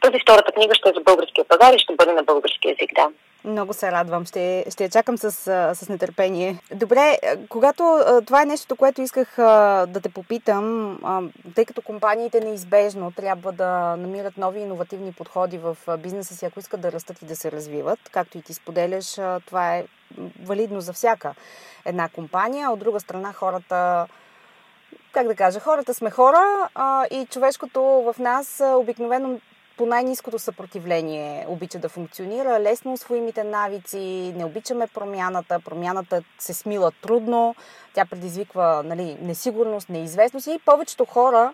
Тази 0.02 0.20
втората 0.20 0.52
книга 0.52 0.76
ще 0.76 0.90
е 0.90 0.94
за 0.96 1.02
българския 1.02 1.46
пазар 1.46 1.74
и 1.74 1.80
ще 1.80 1.96
бъде 1.96 2.12
на 2.12 2.24
български 2.24 2.68
язик, 2.68 2.92
да. 2.96 3.08
Много 3.46 3.74
се 3.74 3.92
радвам. 3.92 4.26
Ще, 4.26 4.66
ще 4.70 4.84
я 4.84 4.90
чакам 4.90 5.18
с, 5.18 5.32
с 5.76 5.90
нетърпение. 5.90 6.60
Добре, 6.74 7.18
когато 7.50 8.00
това 8.26 8.42
е 8.42 8.46
нещото, 8.46 8.76
което 8.76 9.02
исках 9.02 9.34
да 9.88 10.00
те 10.04 10.10
попитам, 10.10 11.00
тъй 11.56 11.66
като 11.66 11.82
компаниите 11.82 12.40
неизбежно 12.40 13.12
трябва 13.12 13.52
да 13.52 13.96
намират 13.96 14.38
нови 14.38 14.60
иновативни 14.60 15.14
подходи 15.14 15.58
в 15.58 15.78
бизнеса 16.00 16.36
си, 16.36 16.46
ако 16.46 16.60
искат 16.60 16.82
да 16.82 16.92
растат 16.92 17.22
и 17.22 17.26
да 17.26 17.36
се 17.36 17.52
развиват, 17.52 18.00
както 18.12 18.38
и 18.38 18.42
ти 18.42 18.54
споделяш, 18.54 19.16
това 19.46 19.76
е 19.76 19.86
валидно 20.44 20.82
за 20.82 20.94
всяка 20.94 21.36
една 21.86 22.10
компания. 22.10 22.72
От 22.72 22.80
друга 22.80 23.00
страна, 23.00 23.34
хората 23.34 24.08
как 25.12 25.28
да 25.28 25.36
кажа, 25.36 25.60
хората 25.60 25.94
сме 25.94 26.12
хора 26.12 26.70
а, 26.76 27.06
и 27.12 27.26
човешкото 27.26 27.82
в 27.82 28.16
нас 28.20 28.64
обикновено 28.66 29.40
по 29.78 29.86
най-низкото 29.86 30.40
съпротивление 30.40 31.46
обича 31.50 31.80
да 31.80 31.90
функционира, 31.90 32.60
лесно 32.60 32.94
освоимите 32.94 33.44
навици, 33.44 34.34
не 34.36 34.46
обичаме 34.46 34.88
промяната, 34.88 35.60
промяната 35.60 36.24
се 36.40 36.54
смила 36.54 36.92
трудно, 37.02 37.56
тя 37.94 38.06
предизвиква 38.06 38.82
нали, 38.86 39.18
несигурност, 39.22 39.90
неизвестност. 39.90 40.48
И 40.48 40.60
повечето 40.66 41.06
хора 41.06 41.54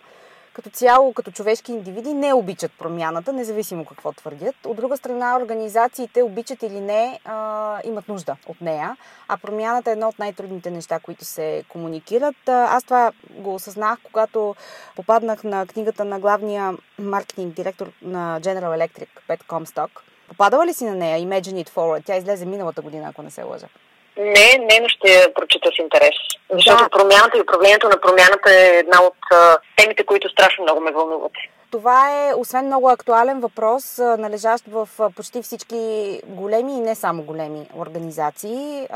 като 0.54 0.70
цяло, 0.70 1.14
като 1.14 1.32
човешки 1.32 1.72
индивиди, 1.72 2.14
не 2.14 2.34
обичат 2.34 2.72
промяната, 2.80 3.34
независимо 3.34 3.86
какво 3.86 4.12
твърдят. 4.12 4.56
От 4.66 4.78
друга 4.78 4.98
страна, 4.98 5.38
организациите, 5.42 6.24
обичат 6.24 6.64
или 6.64 6.80
не, 6.80 7.20
а, 7.26 7.80
имат 7.84 8.08
нужда 8.08 8.36
от 8.48 8.62
нея, 8.62 8.98
а 9.28 9.38
промяната 9.38 9.90
е 9.90 9.94
едно 9.94 10.08
от 10.08 10.20
най-трудните 10.20 10.72
неща, 10.72 11.00
които 11.00 11.26
се 11.26 11.64
комуникират. 11.70 12.36
Аз 12.48 12.84
това 12.84 13.12
го 13.30 13.56
осъзнах, 13.56 14.00
когато 14.04 14.56
попаднах 14.96 15.44
на 15.44 15.68
книгата 15.68 16.06
на 16.06 16.20
главния 16.20 16.78
маркетинг 17.00 17.54
директор 17.54 17.92
на 18.02 18.40
General 18.42 18.88
Electric, 18.88 19.10
Пет 19.28 19.44
Комсток. 19.44 20.04
Попадала 20.28 20.66
ли 20.66 20.74
си 20.74 20.86
на 20.86 20.96
нея 20.96 21.20
Imagine 21.20 21.66
It 21.66 21.70
Forward? 21.70 22.06
Тя 22.06 22.18
излезе 22.18 22.46
миналата 22.46 22.82
година, 22.82 23.08
ако 23.10 23.22
не 23.22 23.32
се 23.32 23.44
лъжа. 23.44 23.68
Не, 24.18 24.58
не, 24.60 24.80
но 24.82 24.88
ще 24.90 25.34
прочита 25.36 25.70
с 25.76 25.80
интерес. 25.80 26.16
Защото 26.54 26.84
да. 26.84 26.90
промяната 26.90 27.38
и 27.38 27.42
управлението 27.42 27.90
на 27.90 28.02
промяната 28.02 28.50
е 28.52 28.78
една 28.78 29.04
от 29.04 29.18
а, 29.32 29.58
темите, 29.76 30.06
които 30.06 30.30
страшно 30.30 30.64
много 30.64 30.82
ме 30.82 30.92
вълнуват. 30.92 31.32
Това 31.72 32.28
е, 32.30 32.34
освен 32.34 32.66
много 32.66 32.90
актуален 32.90 33.40
въпрос, 33.40 33.98
належащ 33.98 34.66
в 34.68 34.90
почти 35.16 35.42
всички 35.42 36.20
големи 36.26 36.72
и 36.78 36.80
не 36.80 36.96
само 36.96 37.24
големи 37.24 37.68
организации, 37.78 38.88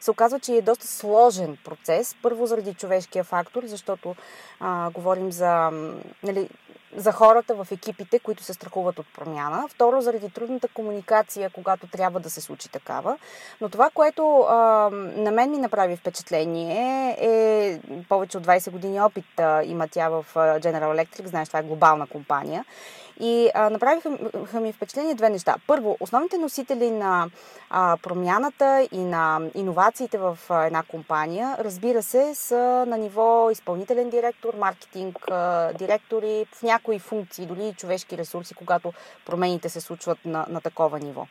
се 0.00 0.10
оказва, 0.10 0.40
че 0.40 0.52
е 0.52 0.62
доста 0.62 0.86
сложен 0.86 1.58
процес. 1.64 2.16
Първо 2.22 2.46
заради 2.46 2.74
човешкия 2.74 3.24
фактор, 3.24 3.62
защото 3.66 4.14
а, 4.60 4.90
говорим 4.90 5.32
за 5.32 5.70
нали, 6.22 6.48
за 6.96 7.12
хората 7.12 7.54
в 7.54 7.66
екипите, 7.72 8.18
които 8.18 8.42
се 8.42 8.54
страхуват 8.54 8.98
от 8.98 9.06
промяна. 9.14 9.68
Второ, 9.68 10.00
заради 10.00 10.30
трудната 10.30 10.68
комуникация, 10.68 11.50
когато 11.50 11.86
трябва 11.86 12.20
да 12.20 12.30
се 12.30 12.40
случи 12.40 12.68
такава. 12.68 13.18
Но 13.60 13.68
това, 13.68 13.90
което 13.94 14.40
а, 14.40 14.54
на 15.16 15.30
мен 15.30 15.50
ми 15.50 15.58
направи 15.58 15.96
впечатление 15.96 17.16
е 17.20 17.80
повече 18.08 18.38
от 18.38 18.46
20 18.46 18.70
години 18.70 19.00
опит 19.00 19.40
а, 19.40 19.62
има 19.64 19.88
тя 19.88 20.08
в 20.08 20.26
General 20.34 21.04
Electric, 21.04 21.26
знаеш, 21.26 21.48
това 21.48 21.58
е 21.60 21.62
глобална 21.62 22.06
компания. 22.06 22.64
И 23.20 23.50
а, 23.54 23.70
направиха 23.70 24.60
ми 24.60 24.72
впечатление 24.72 25.14
две 25.14 25.30
неща. 25.30 25.56
Първо, 25.66 25.96
основните 26.00 26.38
носители 26.38 26.90
на 26.90 27.26
а, 27.70 27.96
промяната 28.02 28.88
и 28.92 28.98
на 29.00 29.40
иновациите 29.54 30.18
в 30.18 30.38
а, 30.48 30.66
една 30.66 30.82
компания, 30.82 31.56
разбира 31.60 32.02
се, 32.02 32.34
са 32.34 32.84
на 32.88 32.98
ниво 32.98 33.50
изпълнителен 33.50 34.10
директор, 34.10 34.54
маркетинг, 34.54 35.30
а, 35.30 35.72
директори, 35.72 36.46
в 36.52 36.62
някои 36.62 36.98
функции, 36.98 37.46
дори 37.46 37.74
човешки 37.76 38.18
ресурси, 38.18 38.54
когато 38.54 38.92
промените 39.26 39.68
се 39.68 39.80
случват 39.80 40.18
на, 40.24 40.46
на 40.48 40.60
такова 40.60 40.98
ниво. 40.98 41.26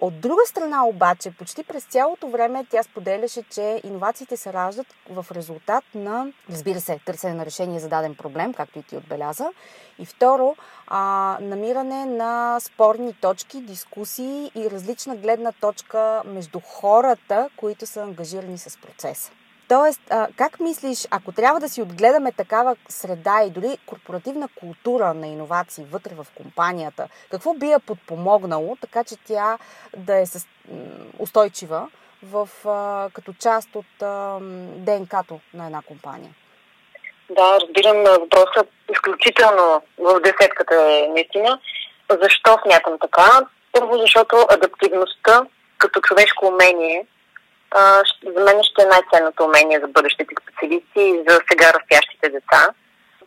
От 0.00 0.20
друга 0.20 0.42
страна 0.46 0.86
обаче, 0.86 1.30
почти 1.30 1.62
през 1.62 1.84
цялото 1.84 2.28
време 2.28 2.66
тя 2.70 2.82
споделяше, 2.82 3.42
че 3.50 3.80
иновациите 3.84 4.36
се 4.36 4.52
раждат 4.52 4.86
в 5.10 5.26
резултат 5.32 5.84
на, 5.94 6.32
разбира 6.50 6.80
се, 6.80 7.00
търсене 7.04 7.34
на 7.34 7.46
решение 7.46 7.80
за 7.80 7.88
даден 7.88 8.14
проблем, 8.14 8.54
както 8.54 8.78
и 8.78 8.82
ти 8.82 8.96
отбеляза. 8.96 9.50
И 9.98 10.06
второ, 10.06 10.56
а, 10.86 11.38
намиране 11.40 12.06
на 12.06 12.60
спорни 12.60 13.12
точки, 13.12 13.60
дискусии 13.60 14.50
и 14.54 14.70
различна 14.70 15.16
гледна 15.16 15.52
точка 15.52 16.22
между 16.26 16.60
хората, 16.60 17.50
които 17.56 17.86
са 17.86 18.02
ангажирани 18.02 18.58
с 18.58 18.78
процеса. 18.78 19.32
Тоест, 19.68 20.00
а, 20.10 20.28
как 20.36 20.60
мислиш, 20.60 21.06
ако 21.10 21.32
трябва 21.32 21.60
да 21.60 21.68
си 21.68 21.82
отгледаме 21.82 22.32
такава 22.32 22.76
среда 22.88 23.42
и 23.46 23.50
дори 23.50 23.78
корпоративна 23.86 24.48
култура 24.60 25.14
на 25.14 25.26
иновации 25.26 25.84
вътре 25.92 26.14
в 26.14 26.26
компанията, 26.34 27.08
какво 27.30 27.54
би 27.54 27.66
я 27.66 27.80
подпомогнало, 27.80 28.76
така 28.80 29.04
че 29.04 29.14
тя 29.26 29.58
да 29.96 30.16
е 30.16 30.26
с, 30.26 30.46
устойчива 31.18 31.88
в, 32.22 32.48
а, 32.64 33.10
като 33.12 33.32
част 33.32 33.68
от 33.74 33.86
ДНК-то 34.76 35.40
на 35.54 35.66
една 35.66 35.82
компания? 35.82 36.30
Да, 37.30 37.58
разбирам 37.60 38.04
въпроса 38.20 38.64
изключително 38.92 39.82
в 39.98 40.20
десетката 40.20 40.74
е 40.74 41.08
наистина. 41.08 41.60
Защо 42.22 42.58
смятам 42.62 42.98
така? 43.00 43.40
Първо, 43.72 43.98
защото 43.98 44.46
адаптивността 44.50 45.46
като 45.78 46.00
човешко 46.00 46.46
умение 46.46 47.06
за 48.34 48.40
мен 48.44 48.62
ще 48.62 48.82
е 48.82 48.86
най-ценното 48.86 49.44
умение 49.44 49.80
за 49.80 49.88
бъдещите 49.88 50.34
специалисти 50.42 51.00
и 51.00 51.24
за 51.28 51.40
сега 51.50 51.72
растящите 51.72 52.28
деца. 52.28 52.68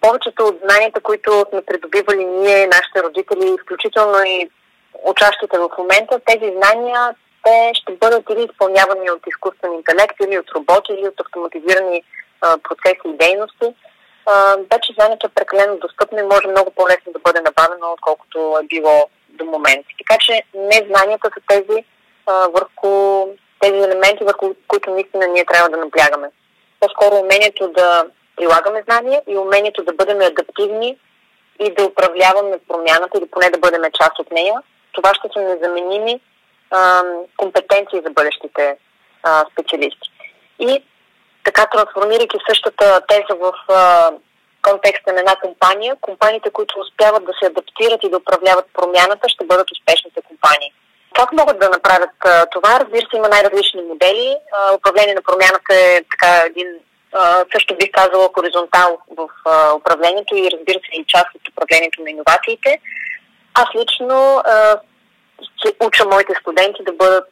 Повечето 0.02 0.44
от 0.46 0.60
знанията, 0.64 1.02
които 1.02 1.46
сме 1.50 1.62
придобивали 1.62 2.26
ние, 2.26 2.68
нашите 2.68 3.04
родители, 3.04 3.58
включително 3.64 4.18
и 4.26 4.50
учащите 5.04 5.58
в 5.58 5.70
момента, 5.78 6.20
тези 6.26 6.54
знания 6.58 7.16
те 7.44 7.72
ще 7.74 7.94
бъдат 7.94 8.26
или 8.30 8.44
изпълнявани 8.44 9.12
от 9.12 9.24
изкуствен 9.28 9.74
интелект, 9.74 10.16
или 10.20 10.40
от 10.40 10.52
роботи, 10.56 10.94
или 10.94 11.08
от 11.08 11.20
автоматизирани 11.20 12.04
а, 12.42 12.58
процеси 12.58 13.06
и 13.06 13.18
дейности. 13.18 13.76
Вече 14.72 14.94
знанието 14.94 15.28
е 15.28 15.36
прекалено 15.36 15.78
достъпно 15.78 16.20
и 16.20 16.24
може 16.24 16.48
много 16.48 16.72
по-лесно 16.72 17.14
да 17.14 17.20
бъде 17.20 17.42
набавено, 17.42 17.92
отколкото 17.94 18.60
е 18.64 18.68
било 18.68 19.10
до 19.30 19.46
момента. 19.46 19.90
Така 19.98 20.18
че 20.20 20.44
не 20.56 20.88
знанията 20.88 21.30
са 21.34 21.42
тези 21.48 21.86
а, 22.26 22.48
върху 22.48 23.26
тези 23.60 23.78
елементи, 23.78 24.24
върху 24.24 24.54
които 24.68 24.92
наистина 24.92 25.28
ние 25.28 25.46
трябва 25.46 25.70
да 25.70 25.78
наблягаме. 25.78 26.30
По-скоро 26.80 27.16
умението 27.16 27.68
да 27.68 28.06
прилагаме 28.36 28.84
знания 28.90 29.22
и 29.28 29.38
умението 29.38 29.84
да 29.84 29.94
бъдем 29.94 30.22
адаптивни 30.22 30.98
и 31.60 31.74
да 31.74 31.86
управляваме 31.86 32.60
промяната 32.68 33.18
или 33.18 33.32
поне 33.32 33.50
да 33.50 33.60
бъдем 33.60 33.82
част 34.02 34.20
от 34.20 34.32
нея. 34.32 34.54
Това 34.92 35.14
ще 35.14 35.28
са 35.34 35.40
незаменими 35.40 36.20
а, 36.72 37.04
компетенции 37.38 38.02
за 38.06 38.10
бъдещите 38.10 38.78
а, 39.24 39.46
специалисти. 39.52 40.10
И 40.60 40.84
така 41.44 41.66
трансформирайки 41.66 42.38
същата 42.50 43.02
теза 43.08 43.36
в 43.40 43.54
а, 43.68 44.12
контекста 44.62 45.14
на 45.14 45.20
една 45.20 45.36
компания, 45.36 45.96
компаниите, 46.02 46.50
които 46.50 46.80
успяват 46.80 47.26
да 47.26 47.32
се 47.40 47.46
адаптират 47.46 48.04
и 48.04 48.10
да 48.10 48.18
управляват 48.18 48.66
промяната, 48.74 49.30
ще 49.30 49.46
бъдат 49.46 49.72
успешните 49.72 50.22
компании. 50.22 50.74
Как 51.16 51.32
могат 51.34 51.60
да 51.60 51.70
направят 51.70 52.10
това? 52.52 52.80
Разбира 52.80 53.02
се, 53.02 53.18
има 53.18 53.30
най-различни 53.30 53.82
модели. 53.82 54.36
Управление 54.78 55.16
на 55.16 55.22
промяната 55.22 55.76
е 55.76 56.02
така 56.12 56.44
един 56.46 56.68
също 57.54 57.76
бих 57.76 57.92
казала 57.92 58.30
хоризонтал 58.36 58.98
в 59.18 59.30
управлението 59.76 60.36
и 60.36 60.52
разбира 60.52 60.80
се 60.80 61.02
и 61.02 61.06
част 61.08 61.36
от 61.36 61.48
управлението 61.52 62.02
на 62.02 62.10
иновациите. 62.10 62.80
Аз 63.54 63.68
лично 63.76 64.42
а, 64.46 64.80
уча 65.80 66.06
моите 66.06 66.34
студенти 66.42 66.84
да 66.84 66.94
бъдат 66.94 67.30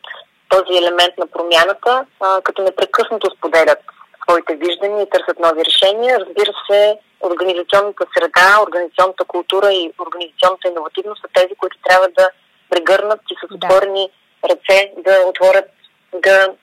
този 0.50 0.78
елемент 0.78 1.18
на 1.18 1.28
промяната, 1.28 2.06
като 2.44 2.62
непрекъснато 2.62 3.32
споделят 3.38 3.80
своите 4.24 4.56
виждания 4.56 5.04
и 5.04 5.10
търсят 5.10 5.40
нови 5.40 5.66
решения. 5.66 6.20
Разбира 6.20 6.54
се, 6.72 7.00
организационната 7.22 8.06
среда, 8.18 8.62
организационната 8.62 9.24
култура 9.24 9.74
и 9.74 9.92
организационната 10.00 10.68
иновативност 10.68 11.22
са 11.22 11.28
тези, 11.34 11.56
които 11.56 11.78
трябва 11.88 12.08
да 12.18 12.30
прегърнат 12.70 13.22
и 13.32 13.36
с 13.36 13.56
отворени 13.56 14.10
да. 14.44 14.50
ръце 14.50 14.92
да 14.98 15.28
отворят, 15.28 15.70
да 16.14 16.54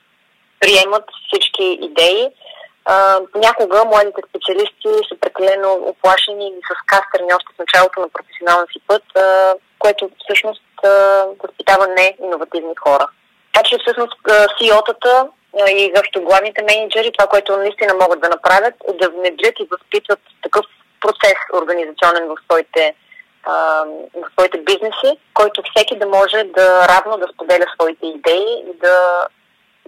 приемат 0.59 1.03
всички 1.27 1.79
идеи. 1.81 2.27
А, 2.85 3.19
понякога 3.31 3.85
младите 3.85 4.21
специалисти 4.29 5.07
са 5.09 5.19
прекалено 5.21 5.73
оплашени 5.73 6.47
или 6.47 6.61
с 6.69 6.85
кастерни 6.85 7.33
още 7.33 7.53
в 7.55 7.59
началото 7.59 7.99
на 7.99 8.09
професионалния 8.09 8.67
си 8.67 8.79
път, 8.87 9.03
а, 9.17 9.53
което 9.79 10.09
всъщност 10.23 10.61
възпитава 11.43 11.87
не 11.87 12.17
иновативни 12.23 12.75
хора. 12.83 13.07
Така 13.53 13.69
че 13.69 13.77
всъщност 13.77 14.13
CEO-тата 14.55 15.27
и 15.69 15.91
защо 15.95 16.21
главните 16.21 16.63
менеджери, 16.63 17.11
това, 17.17 17.27
което 17.29 17.57
наистина 17.57 17.93
могат 17.93 18.21
да 18.21 18.29
направят, 18.29 18.73
е 18.89 18.93
да 18.93 19.09
внедрят 19.09 19.55
и 19.59 19.67
възпитват 19.71 20.19
такъв 20.43 20.65
процес 21.01 21.39
организационен 21.61 22.27
в 22.27 22.35
своите, 22.43 22.95
в 23.45 24.31
своите 24.31 24.57
бизнеси, 24.57 25.19
който 25.33 25.61
всеки 25.75 25.99
да 25.99 26.05
може 26.05 26.43
да 26.43 26.87
равно 26.87 27.17
да 27.17 27.27
споделя 27.33 27.65
своите 27.75 28.05
идеи 28.05 28.63
и 28.69 28.79
да, 28.81 29.27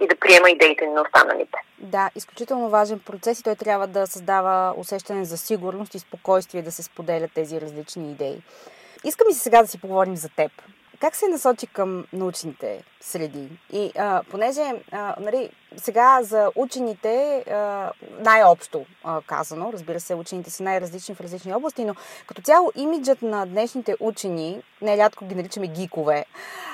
и 0.00 0.06
да 0.06 0.16
приема 0.16 0.50
идеите 0.50 0.86
на 0.86 1.02
останалите. 1.02 1.58
Да, 1.78 2.10
изключително 2.14 2.68
важен 2.68 3.00
процес 3.00 3.40
и 3.40 3.44
той 3.44 3.54
трябва 3.54 3.86
да 3.86 4.06
създава 4.06 4.74
усещане 4.76 5.24
за 5.24 5.38
сигурност 5.38 5.94
и 5.94 5.98
спокойствие 5.98 6.62
да 6.62 6.72
се 6.72 6.82
споделят 6.82 7.30
тези 7.34 7.60
различни 7.60 8.10
идеи. 8.10 8.42
Искам 9.04 9.26
и 9.30 9.34
сега 9.34 9.62
да 9.62 9.68
си 9.68 9.80
поговорим 9.80 10.16
за 10.16 10.28
теб. 10.28 10.52
Как 11.00 11.16
се 11.16 11.28
насочи 11.28 11.66
към 11.66 12.06
научните 12.12 12.84
среди? 13.00 13.48
И 13.72 13.92
а, 13.98 14.22
понеже 14.30 14.62
а, 14.92 15.14
нали, 15.20 15.50
сега 15.76 16.22
за 16.22 16.50
учените 16.54 17.44
а, 17.50 17.90
най-общо 18.20 18.86
а, 19.04 19.20
казано, 19.26 19.72
разбира 19.72 20.00
се, 20.00 20.14
учените 20.14 20.50
са 20.50 20.62
най-различни 20.62 21.14
в 21.14 21.20
различни 21.20 21.54
области, 21.54 21.84
но 21.84 21.94
като 22.26 22.42
цяло 22.42 22.72
имиджът 22.76 23.22
на 23.22 23.46
днешните 23.46 23.96
учени, 24.00 24.62
нерядко 24.82 25.24
ги 25.24 25.34
наричаме 25.34 25.66
гикове, 25.66 26.24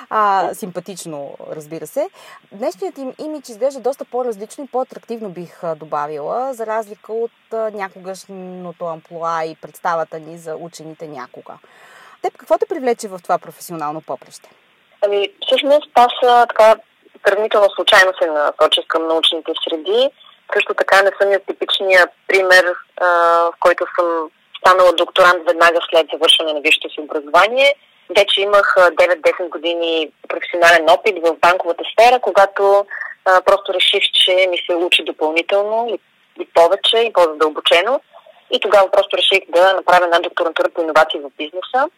а, 0.09 0.53
симпатично, 0.53 1.37
разбира 1.51 1.87
се, 1.87 2.09
днешният 2.51 2.97
им 2.97 3.13
имидж 3.19 3.49
изглежда 3.49 3.79
доста 3.79 4.05
по-различно 4.05 4.63
и 4.63 4.67
по-атрактивно 4.67 5.29
бих 5.29 5.61
добавила, 5.75 6.53
за 6.53 6.65
разлика 6.65 7.13
от 7.13 7.53
а, 7.53 7.71
някогашното 7.71 8.85
амплуа 8.85 9.45
и 9.45 9.55
представата 9.55 10.19
ни 10.19 10.37
за 10.37 10.55
учените 10.55 11.07
някога. 11.07 11.57
Теб 12.25 12.37
какво 12.37 12.57
те 12.57 12.65
привлече 12.65 13.07
в 13.07 13.19
това 13.23 13.37
професионално 13.37 14.01
попреще? 14.01 14.49
Ами, 15.05 15.29
всъщност 15.45 15.89
аз 15.95 16.13
така 16.49 16.75
сравнително 17.27 17.67
случайно 17.75 18.11
се 18.21 18.27
насочих 18.27 18.87
към 18.87 19.07
научните 19.07 19.51
среди. 19.69 20.09
Също 20.53 20.73
така 20.73 21.01
не 21.01 21.11
съм 21.21 21.41
типичния 21.47 22.07
пример, 22.27 22.65
а, 23.01 23.07
в 23.51 23.53
който 23.59 23.85
съм 23.99 24.29
станала 24.59 24.93
докторант 24.93 25.47
веднага 25.47 25.79
след 25.89 26.07
завършване 26.13 26.53
на 26.53 26.61
висшето 26.61 26.89
си 26.89 27.01
образование. 27.01 27.75
Вече 28.17 28.41
имах 28.41 28.75
9-10 28.77 29.49
години 29.49 30.11
професионален 30.27 30.89
опит 30.89 31.15
в 31.25 31.35
банковата 31.41 31.83
сфера, 31.91 32.19
когато 32.19 32.85
а, 33.25 33.41
просто 33.41 33.73
реших, 33.73 34.03
че 34.13 34.47
ми 34.49 34.57
се 34.65 34.75
учи 34.75 35.03
допълнително 35.03 35.87
и, 35.89 35.99
и 36.43 36.47
повече, 36.53 36.97
и 36.97 37.13
по-задълбочено. 37.13 38.01
И 38.51 38.59
тогава 38.59 38.91
просто 38.91 39.17
реших 39.17 39.39
да 39.49 39.73
направя 39.73 40.05
една 40.05 40.19
докторантура 40.19 40.69
по 40.69 40.81
иновации 40.81 41.19
в 41.19 41.31
бизнеса. 41.37 41.89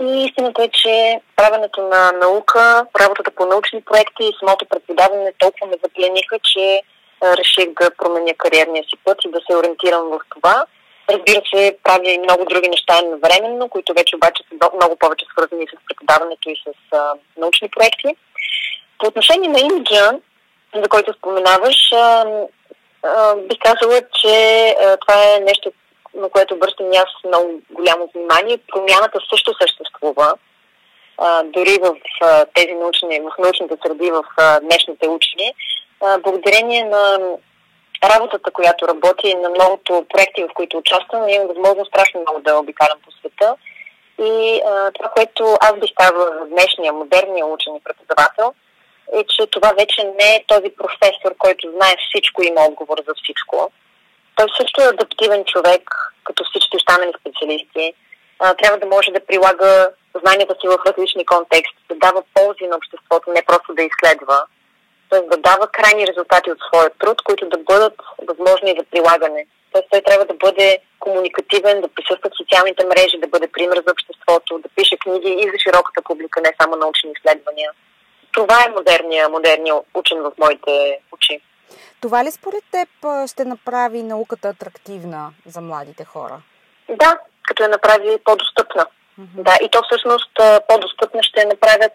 И 0.00 0.24
истината 0.24 0.62
е, 0.64 0.68
че 0.68 1.20
правенето 1.36 1.82
на 1.82 2.12
наука, 2.12 2.86
работата 3.00 3.30
по 3.30 3.46
научни 3.46 3.80
проекти 3.80 4.24
и 4.24 4.36
самото 4.38 4.66
преподаване 4.70 5.32
толкова 5.38 5.66
ме 5.66 5.76
заплениха, 5.84 6.38
че 6.44 6.82
реших 7.22 7.68
да 7.80 7.90
променя 7.90 8.34
кариерния 8.38 8.84
си 8.84 8.96
път 9.04 9.18
и 9.24 9.30
да 9.30 9.40
се 9.50 9.56
ориентирам 9.56 10.02
в 10.08 10.20
това. 10.34 10.64
Разбира 11.10 11.42
се, 11.54 11.78
правя 11.82 12.10
и 12.10 12.18
много 12.18 12.44
други 12.44 12.68
неща 12.68 12.98
едновременно, 12.98 13.68
които 13.68 13.92
вече 13.92 14.16
обаче 14.16 14.42
са 14.48 14.70
много 14.76 14.96
повече 14.96 15.26
свързани 15.32 15.66
с 15.66 15.86
преподаването 15.88 16.50
и 16.50 16.56
с 16.56 16.96
а, 16.96 17.12
научни 17.36 17.68
проекти. 17.68 18.16
По 18.98 19.06
отношение 19.06 19.48
на 19.48 19.60
имиджа, 19.60 20.10
за 20.74 20.88
който 20.88 21.12
споменаваш, 21.12 21.92
а, 21.92 22.24
а, 23.02 23.36
бих 23.36 23.58
казала, 23.58 24.00
че 24.22 24.68
а, 24.68 24.96
това 24.96 25.34
е 25.36 25.40
нещо, 25.40 25.72
на 26.14 26.28
което 26.30 26.54
обръщам 26.54 26.86
аз 26.92 27.24
много 27.24 27.60
голямо 27.70 28.08
внимание. 28.14 28.58
Промяната 28.58 29.18
също 29.30 29.54
съществува. 29.60 30.34
А, 31.18 31.42
дори 31.42 31.78
в 31.82 31.96
а, 32.20 32.46
тези 32.54 32.74
научни, 32.74 33.20
в 33.20 33.32
научните 33.38 33.76
среди, 33.86 34.10
в 34.10 34.24
а, 34.36 34.60
днешните 34.60 35.08
учени. 35.08 35.54
А, 36.00 36.18
благодарение 36.18 36.84
на 36.84 37.18
работата, 38.04 38.50
която 38.50 38.88
работи 38.88 39.28
и 39.28 39.34
на 39.34 39.48
многото 39.50 40.06
проекти, 40.08 40.44
в 40.44 40.54
които 40.54 40.78
участвам, 40.78 41.28
имам 41.28 41.48
възможност 41.48 41.88
страшно 41.88 42.20
много 42.20 42.40
да 42.40 42.58
обикалям 42.58 42.98
по 43.04 43.10
света. 43.12 43.56
И 44.18 44.62
а, 44.66 44.90
това, 44.90 45.08
което 45.08 45.56
аз 45.60 45.74
бих 45.80 45.90
казала 45.94 46.38
за 46.40 46.46
днешния, 46.46 46.92
модерния 46.92 47.46
учен 47.46 47.74
и 47.74 47.84
преподавател, 47.84 48.54
е, 49.12 49.24
че 49.24 49.46
това 49.46 49.72
вече 49.78 50.04
не 50.04 50.34
е 50.34 50.44
този 50.46 50.70
професор, 50.78 51.34
който 51.38 51.70
знае 51.70 51.94
всичко 52.08 52.42
и 52.42 52.46
има 52.46 52.60
отговор 52.60 52.98
за 53.06 53.14
всичко 53.22 53.70
той 54.40 54.48
също 54.60 54.82
е 54.82 54.92
адаптивен 54.94 55.44
човек, 55.44 55.84
като 56.24 56.44
всички 56.44 56.76
останали 56.76 57.12
специалисти. 57.20 57.94
А, 58.38 58.54
трябва 58.54 58.78
да 58.78 58.86
може 58.86 59.10
да 59.10 59.26
прилага 59.26 59.90
знанията 60.22 60.54
си 60.60 60.66
в 60.68 60.86
различни 60.86 61.26
контексти, 61.26 61.82
да 61.88 61.94
дава 61.94 62.22
ползи 62.34 62.66
на 62.66 62.76
обществото, 62.76 63.32
не 63.32 63.42
просто 63.46 63.74
да 63.74 63.82
изследва. 63.82 64.38
Тоест 65.10 65.28
да 65.30 65.36
дава 65.36 65.66
крайни 65.66 66.06
резултати 66.06 66.50
от 66.50 66.58
своя 66.66 66.90
труд, 66.90 67.22
които 67.22 67.48
да 67.48 67.58
бъдат 67.58 67.96
възможни 68.28 68.76
за 68.78 68.84
прилагане. 68.90 69.46
Тоест 69.72 69.88
той 69.90 70.00
трябва 70.02 70.24
да 70.24 70.34
бъде 70.34 70.78
комуникативен, 70.98 71.80
да 71.80 71.88
присъства 71.88 72.30
в 72.30 72.40
социалните 72.40 72.86
мрежи, 72.86 73.24
да 73.24 73.28
бъде 73.34 73.52
пример 73.52 73.76
за 73.86 73.92
обществото, 73.92 74.58
да 74.58 74.68
пише 74.76 74.96
книги 74.96 75.30
и 75.42 75.50
за 75.52 75.58
широката 75.64 76.02
публика, 76.02 76.40
не 76.40 76.52
само 76.60 76.76
научни 76.76 77.10
изследвания. 77.16 77.70
Това 78.32 78.58
е 78.64 78.74
модерния, 78.76 79.28
модерния 79.28 79.74
учен 79.94 80.18
в 80.22 80.32
моите 80.38 80.98
очи. 81.12 81.40
Това 82.00 82.24
ли 82.24 82.30
според 82.30 82.64
теб 82.70 82.88
ще 83.26 83.44
направи 83.44 84.02
науката 84.02 84.48
атрактивна 84.48 85.32
за 85.46 85.60
младите 85.60 86.04
хора? 86.04 86.42
Да, 86.88 87.18
като 87.42 87.62
я 87.62 87.68
направи 87.68 88.18
по-достъпна. 88.24 88.86
Mm-hmm. 89.20 89.42
Да, 89.42 89.56
и 89.62 89.68
то 89.68 89.82
всъщност 89.82 90.30
по-достъпна 90.68 91.22
ще 91.22 91.44
направят 91.44 91.92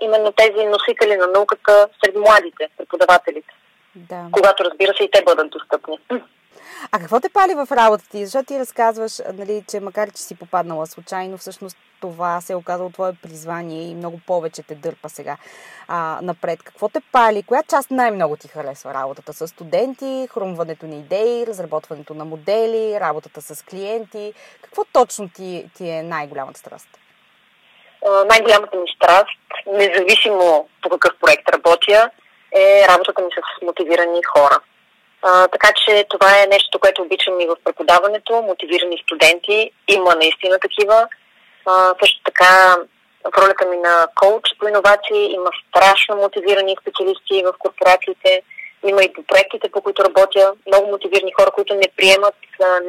именно 0.00 0.32
тези 0.32 0.66
носители 0.66 1.16
на 1.16 1.26
науката 1.26 1.88
сред 2.04 2.16
младите, 2.16 2.68
преподавателите. 2.78 3.54
Да. 3.94 4.26
Когато, 4.32 4.64
разбира 4.64 4.96
се, 4.96 5.04
и 5.04 5.10
те 5.10 5.22
бъдат 5.24 5.50
достъпни. 5.50 5.98
А 6.92 6.98
какво 6.98 7.20
те 7.20 7.28
пали 7.28 7.54
в 7.54 7.66
работата 7.72 8.10
ти? 8.10 8.24
Защото 8.24 8.46
ти 8.46 8.58
разказваш, 8.58 9.18
нали, 9.34 9.64
че 9.70 9.80
макар 9.80 10.10
че 10.10 10.22
си 10.22 10.38
попаднала 10.38 10.86
случайно, 10.86 11.38
всъщност 11.38 11.76
това 12.00 12.40
се 12.40 12.52
е 12.52 12.56
оказало 12.56 12.90
твое 12.90 13.12
призвание 13.22 13.90
и 13.90 13.94
много 13.94 14.20
повече 14.26 14.62
те 14.62 14.74
дърпа 14.74 15.08
сега 15.08 15.36
а, 15.88 16.18
напред. 16.22 16.62
Какво 16.62 16.88
те 16.88 17.00
пали? 17.12 17.42
Коя 17.42 17.62
част 17.62 17.90
най-много 17.90 18.36
ти 18.36 18.48
харесва? 18.48 18.94
Работата 18.94 19.32
с 19.32 19.48
студенти, 19.48 20.28
хрумването 20.30 20.86
на 20.86 20.94
идеи, 20.94 21.46
разработването 21.46 22.14
на 22.14 22.24
модели, 22.24 23.00
работата 23.00 23.42
с 23.42 23.64
клиенти? 23.64 24.32
Какво 24.62 24.84
точно 24.84 25.28
ти, 25.28 25.70
ти 25.76 25.88
е 25.88 26.02
най-голямата 26.02 26.58
страст? 26.58 26.88
най-голямата 28.26 28.78
ми 28.78 28.88
страст, 28.96 29.40
независимо 29.66 30.68
по 30.82 30.88
какъв 30.88 31.12
проект 31.20 31.48
работя, 31.48 32.10
е 32.56 32.84
работата 32.88 33.22
ми 33.22 33.28
с 33.30 33.64
мотивирани 33.66 34.22
хора. 34.22 34.60
А, 35.22 35.48
така 35.48 35.68
че 35.76 36.06
това 36.10 36.42
е 36.42 36.46
нещо, 36.46 36.78
което 36.78 37.02
обичам 37.02 37.40
и 37.40 37.46
в 37.46 37.56
преподаването. 37.64 38.42
Мотивирани 38.42 39.02
студенти. 39.02 39.70
Има 39.88 40.14
наистина 40.14 40.58
такива. 40.58 41.08
Също 42.00 42.20
така 42.24 42.76
в 43.24 43.38
ролята 43.38 43.66
ми 43.66 43.76
на 43.76 44.06
коуч 44.14 44.44
по 44.58 44.68
иновации 44.68 45.32
има 45.32 45.50
страшно 45.68 46.16
мотивирани 46.16 46.76
специалисти 46.80 47.44
в 47.46 47.54
корпорациите. 47.58 48.42
Има 48.86 49.02
и 49.02 49.12
по 49.12 49.22
проектите, 49.22 49.70
по 49.70 49.80
които 49.80 50.04
работя, 50.04 50.52
много 50.66 50.90
мотивирани 50.90 51.32
хора, 51.32 51.50
които 51.50 51.74
не 51.74 51.88
приемат 51.96 52.34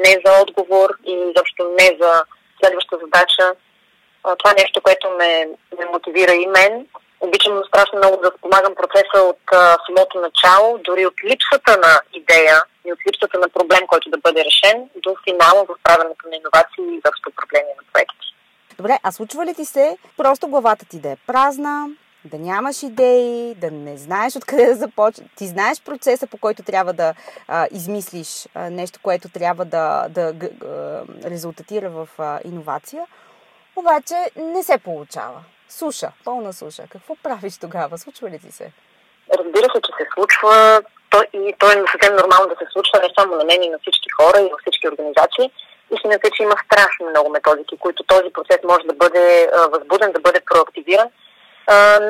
не 0.05 0.21
за 0.25 0.41
отговор 0.41 0.89
и 1.05 1.13
изобщо 1.13 1.75
не 1.79 1.97
за 2.01 2.23
следваща 2.63 2.97
задача. 3.03 3.53
Това 4.39 4.51
е 4.51 4.61
нещо, 4.61 4.81
което 4.81 5.09
ме, 5.09 5.47
ме 5.79 5.85
мотивира 5.85 6.31
и 6.31 6.47
мен. 6.47 6.87
Обичам 7.19 7.63
страшно 7.67 7.97
много 7.97 8.17
да 8.17 8.31
спомагам 8.37 8.75
процеса 8.75 9.19
от 9.23 9.41
самото 9.85 10.19
начало, 10.19 10.77
дори 10.77 11.05
от 11.05 11.13
липсата 11.23 11.77
на 11.77 12.01
идея 12.13 12.61
и 12.85 12.93
от 12.93 12.99
липсата 13.07 13.39
на 13.39 13.49
проблем, 13.49 13.87
който 13.87 14.09
да 14.09 14.17
бъде 14.17 14.45
решен, 14.45 14.89
до 14.95 15.15
финала 15.23 15.65
в 15.65 15.75
правенето 15.83 16.27
на 16.29 16.35
иновации 16.35 16.83
и 16.83 16.97
изобщо 16.99 17.29
управление 17.29 17.73
на 17.77 17.83
проекти. 17.93 18.29
Добре, 18.79 18.99
а 19.03 19.11
случва 19.11 19.45
ли 19.45 19.53
ти 19.53 19.65
се 19.65 19.97
просто 20.17 20.47
главата 20.47 20.85
ти 20.85 20.99
да 20.99 21.09
е 21.11 21.15
празна, 21.27 21.87
да 22.25 22.37
нямаш 22.37 22.83
идеи, 22.83 23.55
да 23.55 23.71
не 23.71 23.97
знаеш 23.97 24.35
откъде 24.35 24.65
да 24.65 24.75
започнеш. 24.75 25.27
Ти 25.35 25.47
знаеш 25.47 25.81
процеса, 25.81 26.27
по 26.27 26.37
който 26.37 26.63
трябва 26.63 26.93
да 26.93 27.13
а, 27.47 27.67
измислиш 27.71 28.47
а, 28.55 28.69
нещо, 28.69 28.99
което 29.03 29.29
трябва 29.29 29.65
да, 29.65 30.07
да 30.09 30.33
г, 30.33 30.49
г, 30.59 31.03
резултатира 31.25 31.89
в 31.89 32.09
а, 32.17 32.39
иновация, 32.45 33.05
обаче 33.75 34.15
не 34.35 34.63
се 34.63 34.77
получава. 34.77 35.43
Суша, 35.69 36.11
пълна 36.25 36.53
суша. 36.53 36.83
Какво 36.89 37.15
правиш 37.15 37.57
тогава? 37.57 37.97
Случва 37.97 38.29
ли 38.29 38.39
ти 38.39 38.51
се? 38.51 38.71
Разбира 39.37 39.65
се, 39.75 39.81
че 39.81 39.91
се 39.97 40.09
случва. 40.13 40.81
То, 41.09 41.23
и 41.33 41.55
то 41.59 41.71
е 41.71 41.83
съвсем 41.91 42.15
нормално 42.15 42.47
да 42.47 42.55
се 42.55 42.71
случва 42.73 42.99
не 42.99 43.09
само 43.19 43.35
на 43.35 43.45
мен 43.45 43.63
и 43.63 43.69
на 43.69 43.79
всички 43.79 44.09
хора 44.09 44.39
и 44.39 44.51
на 44.51 44.57
всички 44.61 44.87
организации. 44.87 45.51
Истината 45.95 46.27
е, 46.27 46.31
че 46.31 46.43
има 46.43 46.55
страшно 46.65 47.09
много 47.09 47.29
методики, 47.29 47.77
които 47.77 48.03
този 48.03 48.29
процес 48.33 48.57
може 48.63 48.83
да 48.85 48.93
бъде 48.93 49.49
възбуден, 49.73 50.11
да 50.11 50.19
бъде 50.19 50.39
проактивиран. 50.39 51.07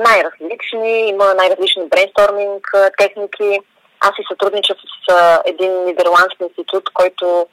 Най-различни, 0.08 1.10
има 1.10 1.34
най-различни 1.34 1.90
брейнсторминг 1.90 2.68
техники. 2.98 3.60
Аз 4.00 4.16
си 4.16 4.24
сътрудничам 4.32 4.76
с 4.78 5.40
един 5.46 5.84
нидерландски 5.84 6.44
институт, 6.44 6.90
който 6.94 7.48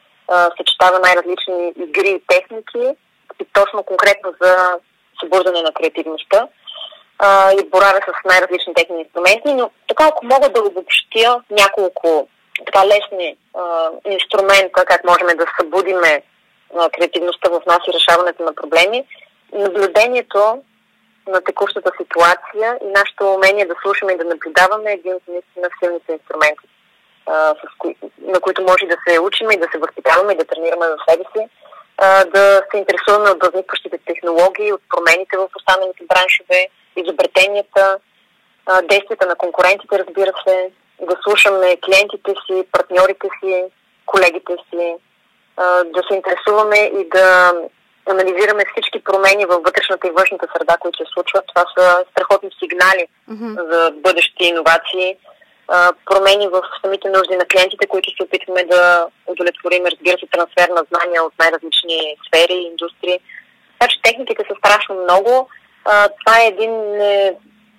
съчетава 0.56 0.98
най-различни 0.98 1.72
игри 1.76 2.10
и 2.10 2.22
техники, 2.26 2.96
и 3.40 3.44
точно 3.52 3.82
конкретно 3.82 4.34
за 4.40 4.78
събуждане 5.20 5.62
на 5.62 5.72
креативността 5.72 6.48
и 7.60 7.68
боравя 7.68 8.00
с 8.06 8.28
най-различни 8.28 8.74
техни 8.74 9.00
инструменти, 9.00 9.54
но 9.54 9.70
така 9.88 10.04
ако 10.06 10.26
мога 10.26 10.48
да 10.48 10.62
обобщя 10.62 11.42
няколко 11.50 12.28
така 12.64 12.86
лесни 12.86 13.36
а, 13.54 13.90
инструмента, 14.04 14.84
как 14.84 15.04
можем 15.04 15.26
да 15.26 15.46
събудиме 15.60 16.22
а, 16.78 16.90
креативността 16.90 17.50
в 17.50 17.62
нас 17.66 17.78
и 17.88 17.92
решаването 17.92 18.42
на 18.42 18.54
проблеми, 18.54 19.04
наблюдението 19.52 20.62
на 21.28 21.40
текущата 21.40 21.90
ситуация 22.00 22.78
и 22.84 22.86
нашето 22.86 23.34
умение 23.34 23.66
да 23.66 23.74
слушаме 23.82 24.12
и 24.12 24.18
да 24.18 24.24
наблюдаваме 24.24 24.90
е 24.90 24.94
един 24.94 25.14
от 25.14 25.22
наистина 25.28 25.68
силните 25.78 26.12
инструменти, 26.12 26.68
а, 27.26 27.54
с 27.54 27.78
кои, 27.78 27.96
на 28.18 28.40
които 28.40 28.62
може 28.62 28.86
да 28.86 28.96
се 29.08 29.20
учим 29.20 29.50
и 29.50 29.56
да 29.56 29.68
се 29.72 29.78
възпитаваме 29.78 30.32
и 30.32 30.36
да 30.36 30.44
тренираме 30.44 30.86
за 30.86 30.96
себе 31.08 31.24
си 31.36 31.48
а, 31.98 32.24
да 32.24 32.62
се 32.70 32.78
интересуваме 32.78 33.30
от 33.30 33.42
възникващите 33.42 33.98
технологии, 33.98 34.72
от 34.72 34.82
промените 34.88 35.36
в 35.36 35.48
останалите 35.56 36.04
браншове, 36.08 36.68
изобретенията, 36.96 37.98
а, 38.66 38.82
действията 38.82 39.26
на 39.26 39.34
конкурентите, 39.34 39.98
разбира 39.98 40.32
се, 40.46 40.70
да 41.00 41.16
слушаме 41.22 41.76
клиентите 41.84 42.34
си, 42.46 42.64
партньорите 42.72 43.28
си, 43.40 43.64
колегите 44.06 44.56
си, 44.70 44.94
да 45.94 46.02
се 46.08 46.14
интересуваме 46.14 46.76
и 46.76 47.08
да 47.08 47.52
анализираме 48.08 48.64
всички 48.72 49.04
промени 49.04 49.44
във 49.44 49.62
вътрешната 49.62 50.08
и 50.08 50.10
външната 50.10 50.46
среда, 50.56 50.76
които 50.80 50.98
се 50.98 51.12
случват. 51.14 51.44
Това 51.54 51.64
са 51.78 52.04
страхотни 52.10 52.50
сигнали 52.58 53.06
mm-hmm. 53.30 53.72
за 53.72 53.90
бъдещи 53.90 54.44
иновации 54.44 55.16
промени 56.04 56.48
в 56.48 56.62
самите 56.84 57.08
нужди 57.08 57.36
на 57.36 57.46
клиентите, 57.46 57.86
които 57.86 58.10
се 58.10 58.22
опитваме 58.22 58.64
да 58.64 59.06
удовлетворим, 59.26 59.86
разбира 59.86 60.18
се, 60.18 60.26
трансфер 60.26 60.68
на 60.68 60.84
знания 60.90 61.24
от 61.24 61.32
най-различни 61.38 62.16
сфери 62.26 62.54
и 62.54 62.66
индустрии. 62.66 63.20
Така 63.78 63.90
че 63.90 64.02
техниките 64.02 64.44
са 64.48 64.54
страшно 64.58 64.94
много. 64.94 65.48
Това 66.24 66.42
е 66.42 66.46
един 66.46 66.72
не, 66.98 67.34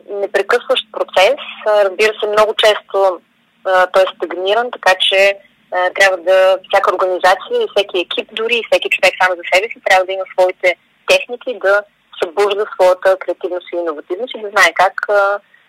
непрекъсващ 0.10 0.92
процес. 0.92 1.40
Разбира 1.68 2.14
се, 2.20 2.28
много 2.28 2.54
често 2.54 3.20
той 3.64 4.04
е 4.04 4.14
стагниран, 4.16 4.72
така 4.72 4.94
че 5.00 5.38
трябва 5.70 6.18
да 6.18 6.58
всяка 6.68 6.96
организация 6.96 7.64
и 7.64 7.68
всеки 7.76 8.00
екип, 8.00 8.30
дори 8.34 8.56
и 8.56 8.66
всеки 8.72 8.90
човек 8.90 9.14
сам 9.22 9.36
за 9.36 9.44
себе 9.54 9.68
си, 9.70 9.82
трябва 9.86 10.06
да 10.06 10.12
има 10.12 10.24
своите 10.34 10.76
техники 11.08 11.60
да 11.62 11.84
събужда 12.24 12.66
своята 12.74 13.18
креативност 13.20 13.68
и 13.74 13.76
иновативност 13.76 14.36
и 14.36 14.42
да 14.42 14.50
знае 14.50 14.72
как 14.74 14.94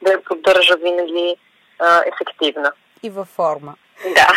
да 0.03 0.11
я 0.12 0.24
поддържа 0.24 0.77
винаги 0.77 1.37
ефективна. 2.12 2.72
И 3.03 3.11
във 3.11 3.29
форма. 3.29 3.74
Да. 4.14 4.29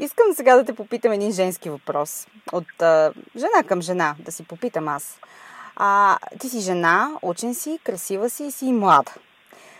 Искам 0.00 0.26
сега 0.32 0.56
да 0.56 0.64
те 0.64 0.74
попитам 0.74 1.12
един 1.12 1.32
женски 1.32 1.70
въпрос. 1.70 2.26
От 2.52 2.82
а, 2.82 3.12
жена 3.36 3.68
към 3.68 3.82
жена, 3.82 4.14
да 4.18 4.32
си 4.32 4.44
попитам 4.48 4.88
аз. 4.88 5.18
А, 5.76 6.18
ти 6.40 6.48
си 6.48 6.60
жена, 6.60 7.10
учен 7.22 7.54
си, 7.54 7.78
красива 7.84 8.30
си 8.30 8.44
и 8.44 8.50
си 8.50 8.72
млада. 8.72 9.12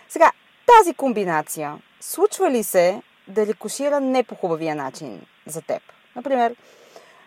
Сега, 0.09 0.31
тази 0.65 0.93
комбинация, 0.93 1.77
случва 2.01 2.51
ли 2.51 2.63
се 2.63 3.01
да 3.27 3.45
рикошира 3.45 3.99
не 3.99 4.23
по 4.23 4.35
хубавия 4.35 4.75
начин 4.75 5.21
за 5.45 5.61
теб? 5.61 5.81
Например, 6.15 6.55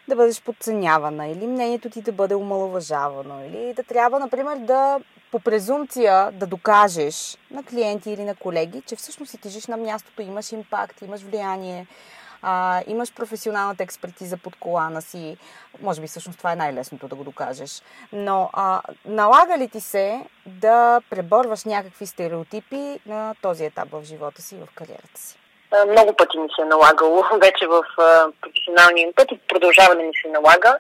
да 0.09 0.17
бъдеш 0.17 0.43
подценявана 0.43 1.27
или 1.27 1.47
мнението 1.47 1.91
ти 1.91 2.03
да 2.03 2.13
бъде 2.13 2.35
омалуважавано 2.35 3.45
или 3.45 3.75
да 3.75 3.83
трябва, 3.83 4.19
например, 4.19 4.57
да 4.57 5.01
по 5.31 5.41
презумпция 5.41 6.33
да 6.33 6.47
докажеш 6.47 7.39
на 7.51 7.65
клиенти 7.65 8.11
или 8.11 8.25
на 8.25 8.35
колеги, 8.35 8.83
че 8.87 8.97
всъщност 8.97 9.31
си 9.31 9.39
тежиш 9.39 9.67
на 9.67 9.77
мястото, 9.77 10.23
имаш 10.23 10.53
импакт, 10.53 11.03
имаш 11.03 11.21
влияние, 11.21 11.87
а, 12.43 12.83
имаш 12.87 13.15
професионалната 13.15 13.83
експертиза 13.83 14.37
под 14.37 14.57
колана 14.57 15.03
си. 15.03 15.37
Може 15.83 16.01
би 16.01 16.07
всъщност 16.07 16.39
това 16.39 16.53
е 16.53 16.57
най-лесното 16.57 17.09
да 17.09 17.15
го 17.15 17.25
докажеш. 17.25 17.83
Но 18.13 18.51
а, 18.53 18.83
налага 19.05 19.59
ли 19.59 19.69
ти 19.69 19.81
се 19.81 20.25
да 20.47 21.01
преборваш 21.11 21.65
някакви 21.65 22.07
стереотипи 22.07 23.01
на 23.07 23.35
този 23.43 23.65
етап 23.65 23.89
в 23.93 24.05
живота 24.05 24.43
си 24.43 24.55
и 24.55 24.59
в 24.59 24.69
кариерата 24.75 25.21
си? 25.21 25.39
Много 25.89 26.17
пъти 26.17 26.39
ми 26.39 26.49
се 26.57 26.63
е 26.63 26.65
налагало, 26.65 27.25
вече 27.41 27.67
в 27.67 27.83
професионалния 28.41 29.09
път 29.17 29.33
и 29.33 29.41
продължава 29.49 29.97
да 29.97 30.03
ми 30.03 30.13
се 30.23 30.29
налага. 30.29 30.79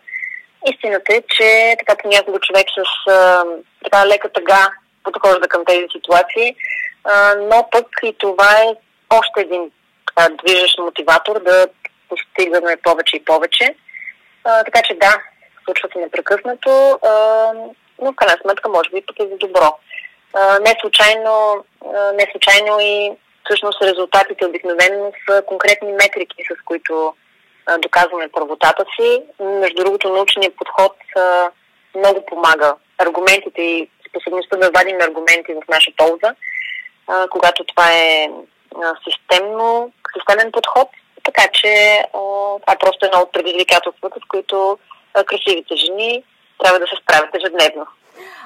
Истината 0.72 1.14
е, 1.14 1.22
че 1.28 1.76
така 1.78 2.02
понякога 2.02 2.40
човек 2.40 2.66
с 2.70 3.10
а, 3.10 3.44
така 3.84 4.06
лека 4.06 4.32
тъга 4.32 4.68
подхожда 5.04 5.48
към 5.48 5.64
тези 5.64 5.86
ситуации, 5.92 6.56
а, 7.04 7.34
но 7.34 7.68
пък 7.70 7.86
и 8.02 8.14
това 8.18 8.52
е 8.52 8.74
още 9.10 9.40
един 9.40 9.70
движещ 10.42 10.78
мотиватор 10.78 11.42
да 11.42 11.66
постигаме 12.08 12.76
повече 12.82 13.16
и 13.16 13.24
повече. 13.24 13.74
А, 14.44 14.64
така 14.64 14.82
че 14.82 14.94
да, 14.94 15.22
случва 15.64 15.88
се 15.92 15.98
непрекъснато, 15.98 16.98
а, 17.02 17.12
но 18.02 18.12
в 18.12 18.16
крайна 18.16 18.38
сметка 18.42 18.68
може 18.68 18.90
би 18.90 19.06
пък 19.06 19.16
е 19.20 19.28
за 19.28 19.36
добро. 19.36 19.78
А, 20.34 20.58
не, 20.58 20.76
случайно, 20.80 21.64
а, 21.94 22.12
не 22.12 22.26
случайно 22.32 22.80
и 22.80 23.12
всъщност 23.44 23.82
резултатите 23.82 24.46
обикновено 24.46 25.12
са 25.28 25.42
конкретни 25.46 25.92
метрики, 25.92 26.44
с 26.50 26.64
които 26.64 27.14
доказваме 27.78 28.28
правотата 28.28 28.84
си. 28.96 29.22
Между 29.40 29.76
другото, 29.76 30.08
научният 30.08 30.56
подход 30.56 30.96
много 31.94 32.26
помага. 32.26 32.74
Аргументите 32.98 33.62
и 33.62 33.90
способността 34.08 34.56
да 34.56 34.70
вадим 34.70 34.96
аргументи 35.00 35.52
в 35.52 35.68
наша 35.68 35.90
полза, 35.96 36.34
когато 37.30 37.64
това 37.64 37.92
е 37.92 38.28
системно, 39.08 39.92
системен 40.18 40.52
подход. 40.52 40.88
Така 41.24 41.48
че 41.52 42.02
това 42.12 42.72
е 42.72 42.78
просто 42.78 43.06
едно 43.06 43.20
от 43.20 43.32
предизвикателствата, 43.32 44.20
с 44.20 44.28
които 44.28 44.78
красивите 45.26 45.76
жени 45.76 46.24
трябва 46.62 46.78
да 46.78 46.86
се 46.86 47.02
справят 47.02 47.34
ежедневно. 47.34 47.86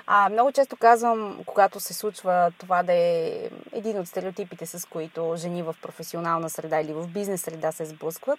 А, 0.07 0.29
много 0.29 0.53
често 0.53 0.77
казвам, 0.77 1.39
когато 1.47 1.81
се 1.81 1.95
случва 1.95 2.53
това 2.59 2.83
да 2.83 2.93
е 2.93 3.33
един 3.73 4.01
от 4.01 4.09
стереотипите, 4.09 4.67
с 4.67 4.89
които 4.89 5.35
жени 5.37 5.63
в 5.63 5.75
професионална 5.83 6.51
среда 6.51 6.81
или 6.81 6.93
в 6.93 7.07
бизнес 7.07 7.43
среда 7.43 7.73
се 7.73 7.85
сблъскват, 7.85 8.39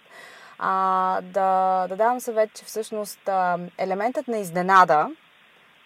а, 0.58 1.20
да, 1.20 1.86
да 1.88 1.96
давам 1.96 2.20
съвет, 2.20 2.50
че 2.54 2.64
всъщност 2.64 3.28
а, 3.28 3.58
елементът 3.78 4.28
на 4.28 4.38
изненада 4.38 5.10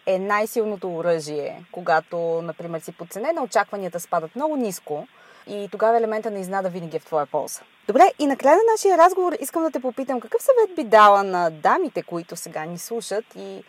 е 0.06 0.18
най-силното 0.18 0.96
оръжие, 0.96 1.64
когато, 1.72 2.16
например, 2.42 2.80
си 2.80 2.92
подценена, 2.92 3.42
очакванията 3.42 4.00
спадат 4.00 4.36
много 4.36 4.56
ниско 4.56 5.06
и 5.48 5.68
тогава 5.72 5.98
елемента 5.98 6.30
на 6.30 6.38
изненада 6.38 6.68
винаги 6.68 6.96
е 6.96 7.00
в 7.00 7.04
твоя 7.04 7.26
полза. 7.26 7.60
Добре, 7.88 8.02
и 8.18 8.26
накрая 8.26 8.56
на 8.56 8.72
нашия 8.72 8.98
разговор 8.98 9.32
искам 9.40 9.62
да 9.62 9.70
те 9.70 9.80
попитам 9.80 10.20
какъв 10.20 10.42
съвет 10.42 10.76
би 10.76 10.84
дала 10.84 11.22
на 11.22 11.50
дамите, 11.50 12.02
които 12.02 12.36
сега 12.36 12.64
ни 12.64 12.78
слушат 12.78 13.24
и 13.36 13.62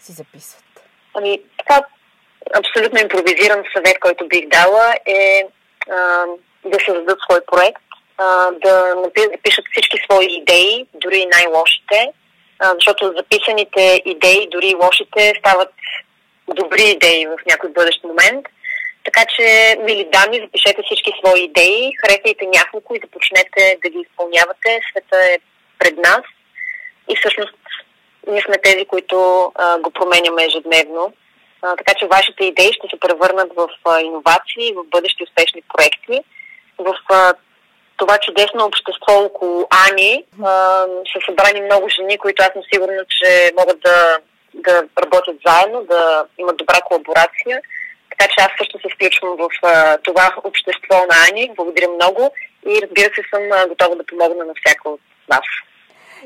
си 0.00 0.12
записват? 0.12 0.64
Ами, 1.14 1.42
така, 1.58 1.86
абсолютно 2.54 3.00
импровизиран 3.00 3.64
съвет, 3.76 4.00
който 4.00 4.28
бих 4.28 4.48
дала 4.48 4.94
е 5.06 5.42
а, 5.90 6.26
да 6.64 6.78
създадат 6.84 7.18
свой 7.20 7.40
проект, 7.52 7.82
а, 8.18 8.50
да 8.50 8.94
напишат 9.32 9.64
всички 9.72 9.96
свои 10.04 10.26
идеи, 10.26 10.86
дори 10.94 11.18
и 11.18 11.26
най-лошите, 11.26 12.12
а, 12.58 12.74
защото 12.74 13.14
записаните 13.16 14.02
идеи, 14.04 14.48
дори 14.50 14.74
лошите, 14.82 15.34
стават 15.38 15.68
добри 16.54 16.82
идеи 16.82 17.26
в 17.26 17.36
някой 17.46 17.70
бъдещ 17.70 18.04
момент. 18.04 18.46
Така 19.06 19.24
че, 19.36 19.76
мили 19.80 20.08
дами, 20.12 20.40
запишете 20.40 20.82
всички 20.82 21.12
свои 21.18 21.40
идеи, 21.44 21.92
харесайте 22.00 22.46
няколко 22.46 22.94
и 22.94 23.00
започнете 23.04 23.78
да 23.82 23.88
ги 23.90 23.98
изпълнявате. 23.98 24.80
Света 24.90 25.18
е 25.32 25.38
пред 25.78 25.96
нас 25.96 26.22
и 27.08 27.16
всъщност 27.16 27.54
ние 28.26 28.42
сме 28.42 28.58
тези, 28.58 28.84
които 28.84 29.16
а, 29.54 29.78
го 29.78 29.90
променяме 29.90 30.44
ежедневно. 30.44 31.12
А, 31.62 31.76
така 31.76 31.92
че 31.98 32.06
вашите 32.06 32.44
идеи 32.44 32.72
ще 32.72 32.86
се 32.90 33.00
превърнат 33.00 33.50
в 33.56 33.68
а, 33.84 34.00
иновации, 34.00 34.74
в 34.76 34.84
бъдещи 34.90 35.24
успешни 35.24 35.62
проекти. 35.74 36.24
В 36.78 36.94
а, 37.10 37.34
това 37.96 38.18
чудесно 38.18 38.64
общество 38.64 39.12
около 39.24 39.68
Ани 39.88 40.24
а, 40.44 40.50
са 41.12 41.18
събрани 41.26 41.60
много 41.60 41.88
жени, 41.88 42.18
които 42.18 42.42
аз 42.42 42.52
съм 42.52 42.62
сигурна, 42.72 43.04
че 43.08 43.52
могат 43.58 43.80
да, 43.80 44.18
да 44.54 44.84
работят 45.02 45.36
заедно, 45.46 45.84
да 45.84 46.24
имат 46.38 46.56
добра 46.56 46.80
колаборация. 46.84 47.60
Така 48.18 48.32
че 48.32 48.44
аз 48.44 48.50
също 48.58 48.78
се 48.78 48.94
включвам 48.94 49.36
в 49.36 49.48
а, 49.62 49.98
това 49.98 50.34
общество 50.44 50.94
на 50.94 51.16
Ани. 51.30 51.50
Благодаря 51.56 51.88
много 51.88 52.30
и 52.66 52.82
разбира 52.82 53.10
се 53.14 53.22
съм 53.34 53.42
а, 53.52 53.68
готова 53.68 53.94
да 53.94 54.06
помогна 54.06 54.44
на 54.44 54.52
всяка 54.64 54.88
от 54.88 55.00
вас. 55.28 55.46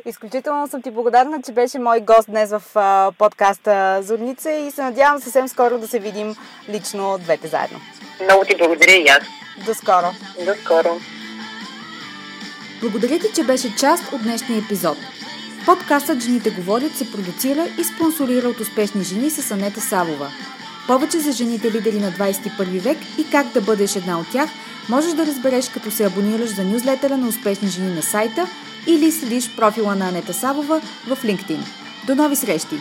Изключително 0.05 0.69
съм 0.69 0.83
ти 0.83 0.91
благодарна, 0.91 1.43
че 1.47 1.53
беше 1.53 1.79
мой 1.79 2.01
гост 2.01 2.31
днес 2.31 2.51
в 2.51 2.63
а, 2.75 3.13
подкаста 3.19 4.03
Зорница 4.03 4.53
и 4.53 4.71
се 4.71 4.83
надявам 4.83 5.21
съвсем 5.21 5.49
скоро 5.49 5.79
да 5.79 5.89
се 5.89 5.99
видим 5.99 6.37
лично 6.69 7.19
двете 7.19 7.49
заедно. 7.49 7.81
Много 8.25 8.45
ти 8.45 8.57
благодаря 8.57 8.97
и 8.97 9.09
аз. 9.09 9.25
До 9.67 9.75
скоро. 9.75 10.07
До 10.45 10.55
скоро. 10.55 11.01
Благодаря 12.81 13.19
ти, 13.19 13.33
че 13.35 13.45
беше 13.45 13.77
част 13.77 14.13
от 14.13 14.23
днешния 14.23 14.63
епизод. 14.65 14.97
Подкастът 15.67 16.21
Жените 16.21 16.51
говорят 16.51 16.93
се 16.93 17.13
продуцира 17.13 17.67
и 17.81 17.85
спонсорира 17.85 18.49
от 18.49 18.61
успешни 18.61 19.05
жени 19.05 19.31
с 19.31 19.51
Анета 19.51 19.81
Савова. 19.81 20.31
Повече 20.87 21.21
за 21.21 21.33
жените 21.33 21.73
лидери 21.73 21.99
на 21.99 22.13
21 22.13 22.81
век 22.81 22.99
и 23.19 23.31
как 23.31 23.53
да 23.53 23.61
бъдеш 23.61 23.97
една 23.97 24.19
от 24.19 24.31
тях 24.33 24.51
можеш 24.89 25.13
да 25.13 25.27
разбереш 25.27 25.69
като 25.69 25.91
се 25.91 26.05
абонираш 26.05 26.51
за 26.51 26.65
нюзлетера 26.65 27.17
на 27.17 27.29
успешни 27.29 27.69
жени 27.69 27.95
на 27.95 28.03
сайта– 28.03 28.47
или 28.87 29.13
следиш 29.13 29.51
профила 29.57 29.95
на 29.95 30.09
Анета 30.09 30.35
Савова 30.35 30.81
в 31.07 31.17
LinkedIn. 31.17 31.61
До 32.07 32.15
нови 32.15 32.37
срещи! 32.37 32.77